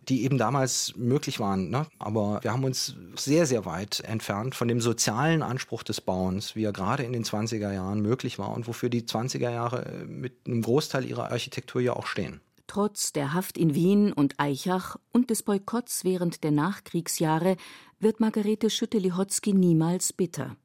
die 0.08 0.24
eben 0.24 0.38
damals 0.38 0.94
möglich 0.96 1.38
waren. 1.40 1.70
Ne? 1.70 1.86
Aber 1.98 2.40
wir 2.42 2.52
haben 2.52 2.64
uns 2.64 2.96
sehr, 3.16 3.46
sehr 3.46 3.66
weit 3.66 4.00
entfernt 4.00 4.54
von 4.54 4.68
dem 4.68 4.80
sozialen 4.80 5.42
Anspruch 5.42 5.82
des 5.82 6.00
Bauens, 6.00 6.56
wie 6.56 6.64
er 6.64 6.72
gerade 6.72 7.02
in 7.02 7.12
den 7.12 7.24
20er 7.24 7.72
Jahren 7.72 8.00
möglich 8.00 8.38
war 8.38 8.54
und 8.54 8.66
wofür 8.66 8.88
die 8.88 9.02
20er 9.02 9.50
Jahre 9.50 10.06
mit 10.06 10.46
einem 10.46 10.62
Großteil 10.62 11.04
ihrer 11.04 11.30
Architektur 11.30 11.80
ja 11.80 11.94
auch 11.94 12.06
stehen. 12.06 12.40
Trotz 12.66 13.12
der 13.12 13.32
Haft 13.32 13.56
in 13.56 13.74
Wien 13.74 14.12
und 14.12 14.34
Eichach 14.38 14.96
und 15.12 15.30
des 15.30 15.42
Boykotts 15.42 16.04
während 16.04 16.44
der 16.44 16.50
Nachkriegsjahre 16.50 17.56
wird 17.98 18.20
Margarete 18.20 18.70
Schütte-Lihotzky 18.70 19.54
niemals 19.54 20.12
bitter. 20.12 20.56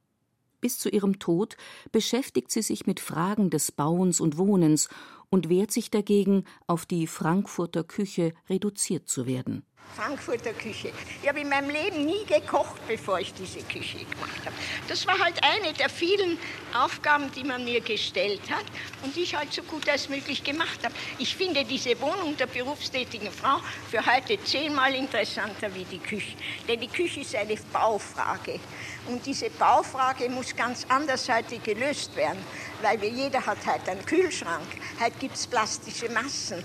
Bis 0.64 0.80
zu 0.80 0.88
ihrem 0.88 1.20
Tod 1.20 1.58
beschäftigt 1.92 2.50
sie 2.50 2.62
sich 2.62 2.88
mit 2.88 3.02
Fragen 3.02 3.50
des 3.50 3.74
Bauens 3.74 4.22
und 4.22 4.38
Wohnens 4.38 4.88
und 5.34 5.50
wehrt 5.50 5.72
sich 5.72 5.90
dagegen, 5.90 6.46
auf 6.68 6.86
die 6.86 7.08
Frankfurter 7.08 7.84
Küche 7.84 8.34
reduziert 8.52 9.08
zu 9.08 9.26
werden. 9.26 9.66
Frankfurter 9.96 10.54
Küche. 10.54 10.92
Ich 11.22 11.30
habe 11.30 11.42
in 11.42 11.50
meinem 11.50 11.70
Leben 11.70 12.06
nie 12.06 12.26
gekocht, 12.26 12.82
bevor 12.88 13.20
ich 13.20 13.34
diese 13.34 13.60
Küche 13.62 14.00
gemacht 14.00 14.40
habe. 14.44 14.56
Das 14.88 15.06
war 15.06 15.20
halt 15.20 15.40
eine 15.44 15.74
der 15.74 15.90
vielen 15.90 16.40
Aufgaben, 16.74 17.32
die 17.36 17.44
man 17.44 17.64
mir 17.64 17.80
gestellt 17.82 18.42
hat 18.50 18.66
und 19.04 19.16
die 19.16 19.22
ich 19.22 19.36
halt 19.36 19.54
so 19.54 19.62
gut 19.64 19.88
als 19.88 20.10
möglich 20.10 20.44
gemacht 20.44 20.84
habe. 20.84 20.96
Ich 21.20 21.36
finde 21.36 21.64
diese 21.64 22.00
Wohnung 22.02 22.36
der 22.38 22.48
berufstätigen 22.48 23.32
Frau 23.32 23.60
für 23.90 24.04
heute 24.04 24.44
zehnmal 24.44 24.96
interessanter 24.96 25.74
wie 25.76 25.86
die 25.86 26.00
Küche. 26.00 26.38
Denn 26.68 26.80
die 26.80 26.88
Küche 26.88 27.22
ist 27.22 27.36
eine 27.36 27.56
Baufrage. 27.72 28.60
Und 29.08 29.24
diese 29.26 29.50
Baufrage 29.52 30.30
muss 30.30 30.56
ganz 30.56 30.86
anderseitig 30.90 31.62
gelöst 31.62 32.16
werden, 32.16 32.40
weil 32.82 33.04
jeder 33.04 33.46
hat 33.46 33.64
halt 33.66 33.88
einen 33.88 34.06
Kühlschrank, 34.06 34.66
heute 35.00 35.23
gibt 35.24 35.36
es 35.36 35.48
plastische 35.48 36.10
Massen. 36.10 36.62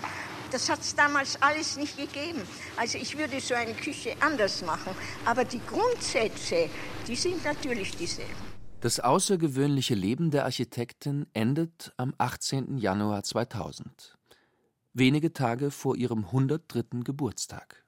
Das 0.51 0.69
hat 0.69 0.81
es 0.81 0.93
damals 0.93 1.41
alles 1.41 1.77
nicht 1.77 1.97
gegeben. 1.97 2.43
Also 2.77 2.99
ich 2.99 3.17
würde 3.17 3.41
so 3.41 3.55
eine 3.55 3.73
Küche 3.73 4.17
anders 4.19 4.63
machen. 4.63 4.97
Aber 5.25 5.45
die 5.45 5.61
Grundsätze, 5.65 6.69
die 7.07 7.15
sind 7.15 7.45
natürlich 7.45 7.97
dieselben. 7.97 8.49
Das 8.81 8.99
außergewöhnliche 8.99 9.95
Leben 9.95 10.33
der 10.33 10.45
Architektin 10.45 11.27
endet 11.35 11.93
am 11.99 12.15
18. 12.19 12.79
Januar 12.79 13.23
2000, 13.23 14.19
wenige 14.93 15.33
Tage 15.33 15.71
vor 15.71 15.97
ihrem 15.97 16.25
103. 16.25 17.05
Geburtstag. 17.05 17.85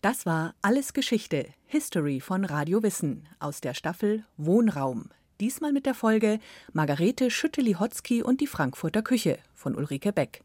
Das 0.00 0.24
war 0.24 0.54
Alles 0.62 0.94
Geschichte, 0.94 1.48
History 1.66 2.20
von 2.20 2.46
Radio 2.46 2.82
Wissen 2.82 3.28
aus 3.40 3.60
der 3.60 3.74
Staffel 3.74 4.24
Wohnraum. 4.38 5.10
Diesmal 5.40 5.72
mit 5.72 5.86
der 5.86 5.94
Folge 5.94 6.38
Margarete 6.72 7.30
Schütte-Lihotzky 7.30 8.22
und 8.22 8.40
die 8.40 8.46
Frankfurter 8.46 9.02
Küche 9.02 9.38
von 9.54 9.74
Ulrike 9.74 10.12
Beck. 10.12 10.42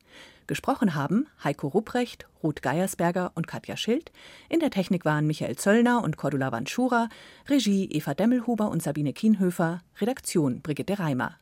Gesprochen 0.48 0.96
haben 0.96 1.28
Heiko 1.44 1.68
Rupprecht, 1.68 2.26
Ruth 2.42 2.62
Geiersberger 2.62 3.32
und 3.36 3.48
Katja 3.48 3.76
Schild. 3.76 4.12
In 4.48 4.62
der 4.62 4.72
Technik 4.72 5.04
waren 5.04 5.28
Michael 5.28 5.58
Zöllner 5.58 6.04
und 6.04 6.16
Cordula 6.16 6.52
Vanschura, 6.52 7.10
Regie 7.50 7.86
Eva 7.92 8.14
Demmelhuber 8.14 8.70
und 8.70 8.82
Sabine 8.82 9.12
Kienhöfer, 9.12 9.82
Redaktion 10.00 10.62
Brigitte 10.62 11.00
Reimer. 11.00 11.36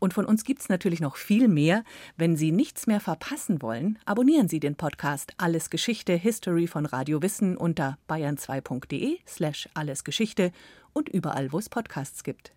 Und 0.00 0.12
von 0.12 0.24
uns 0.24 0.42
gibt's 0.42 0.68
natürlich 0.68 0.98
noch 0.98 1.14
viel 1.14 1.46
mehr. 1.46 1.84
Wenn 2.16 2.36
Sie 2.36 2.50
nichts 2.50 2.88
mehr 2.88 2.98
verpassen 2.98 3.62
wollen, 3.62 4.00
abonnieren 4.04 4.48
Sie 4.48 4.58
den 4.58 4.74
Podcast 4.74 5.32
Alles 5.36 5.70
Geschichte 5.70 6.14
History 6.14 6.66
von 6.66 6.86
Radio 6.86 7.22
Wissen 7.22 7.56
unter 7.56 7.96
bayern2.de 8.08 9.18
slash 9.28 9.68
allesgeschichte 9.74 10.50
und 10.92 11.08
überall, 11.08 11.52
wo 11.52 11.58
es 11.60 11.68
Podcasts 11.68 12.24
gibt. 12.24 12.52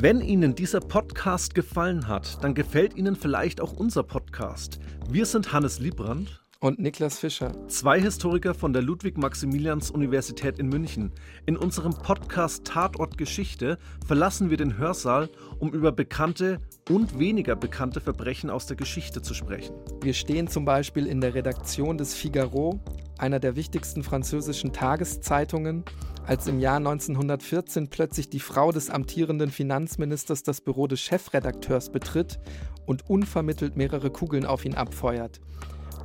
Wenn 0.00 0.20
Ihnen 0.20 0.54
dieser 0.54 0.78
Podcast 0.78 1.56
gefallen 1.56 2.06
hat, 2.06 2.44
dann 2.44 2.54
gefällt 2.54 2.94
Ihnen 2.94 3.16
vielleicht 3.16 3.60
auch 3.60 3.72
unser 3.72 4.04
Podcast. 4.04 4.78
Wir 5.10 5.26
sind 5.26 5.52
Hannes 5.52 5.80
Liebrand 5.80 6.40
und 6.60 6.78
Niklas 6.78 7.18
Fischer. 7.18 7.66
Zwei 7.66 8.00
Historiker 8.00 8.54
von 8.54 8.72
der 8.72 8.82
Ludwig-Maximilians-Universität 8.82 10.60
in 10.60 10.68
München. 10.68 11.10
In 11.46 11.56
unserem 11.56 11.94
Podcast 11.94 12.64
Tatort 12.64 13.18
Geschichte 13.18 13.76
verlassen 14.06 14.50
wir 14.50 14.56
den 14.56 14.78
Hörsaal, 14.78 15.30
um 15.58 15.72
über 15.72 15.90
bekannte 15.90 16.60
und 16.88 17.18
weniger 17.18 17.56
bekannte 17.56 18.00
Verbrechen 18.00 18.50
aus 18.50 18.66
der 18.66 18.76
Geschichte 18.76 19.20
zu 19.20 19.34
sprechen. 19.34 19.74
Wir 20.00 20.14
stehen 20.14 20.46
zum 20.46 20.64
Beispiel 20.64 21.08
in 21.08 21.20
der 21.20 21.34
Redaktion 21.34 21.98
des 21.98 22.14
Figaro, 22.14 22.78
einer 23.18 23.40
der 23.40 23.56
wichtigsten 23.56 24.04
französischen 24.04 24.72
Tageszeitungen, 24.72 25.82
als 26.28 26.46
im 26.46 26.60
Jahr 26.60 26.76
1914 26.76 27.88
plötzlich 27.88 28.28
die 28.28 28.38
Frau 28.38 28.70
des 28.70 28.90
amtierenden 28.90 29.50
Finanzministers 29.50 30.42
das 30.42 30.60
Büro 30.60 30.86
des 30.86 31.00
Chefredakteurs 31.00 31.90
betritt 31.90 32.38
und 32.84 33.08
unvermittelt 33.08 33.78
mehrere 33.78 34.10
Kugeln 34.10 34.44
auf 34.44 34.66
ihn 34.66 34.74
abfeuert. 34.74 35.40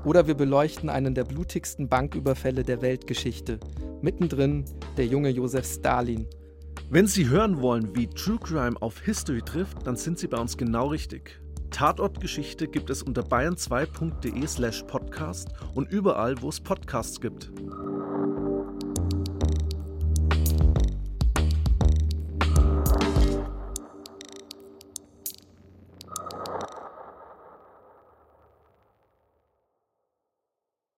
Oder 0.06 0.26
wir 0.26 0.36
beleuchten 0.36 0.90
einen 0.90 1.14
der 1.14 1.26
blutigsten 1.26 1.90
Banküberfälle 1.90 2.64
der 2.64 2.82
Weltgeschichte. 2.82 3.60
Mittendrin 4.02 4.64
der 4.96 5.08
junge 5.08 5.30
Josef 5.30 5.66
Stalin. 5.66 6.26
Wenn 6.90 7.08
Sie 7.08 7.28
hören 7.28 7.62
wollen, 7.62 7.94
wie 7.94 8.08
True 8.08 8.40
Crime 8.42 8.82
auf 8.82 9.02
History 9.02 9.42
trifft, 9.42 9.86
dann 9.86 9.98
sind 9.98 10.20
Sie 10.20 10.28
bei 10.28 10.38
uns 10.38 10.56
genau 10.56 10.88
richtig. 10.88 11.42
Tatortgeschichte 11.70 12.68
gibt 12.70 12.90
es 12.90 13.04
unter 13.04 13.24
bayern2.de 13.24 14.48
slash 14.48 14.84
podcast 14.84 15.50
und 15.74 15.92
überall, 15.92 16.42
wo 16.42 16.48
es 16.48 16.62
Podcasts 16.62 17.20
gibt. 17.20 17.52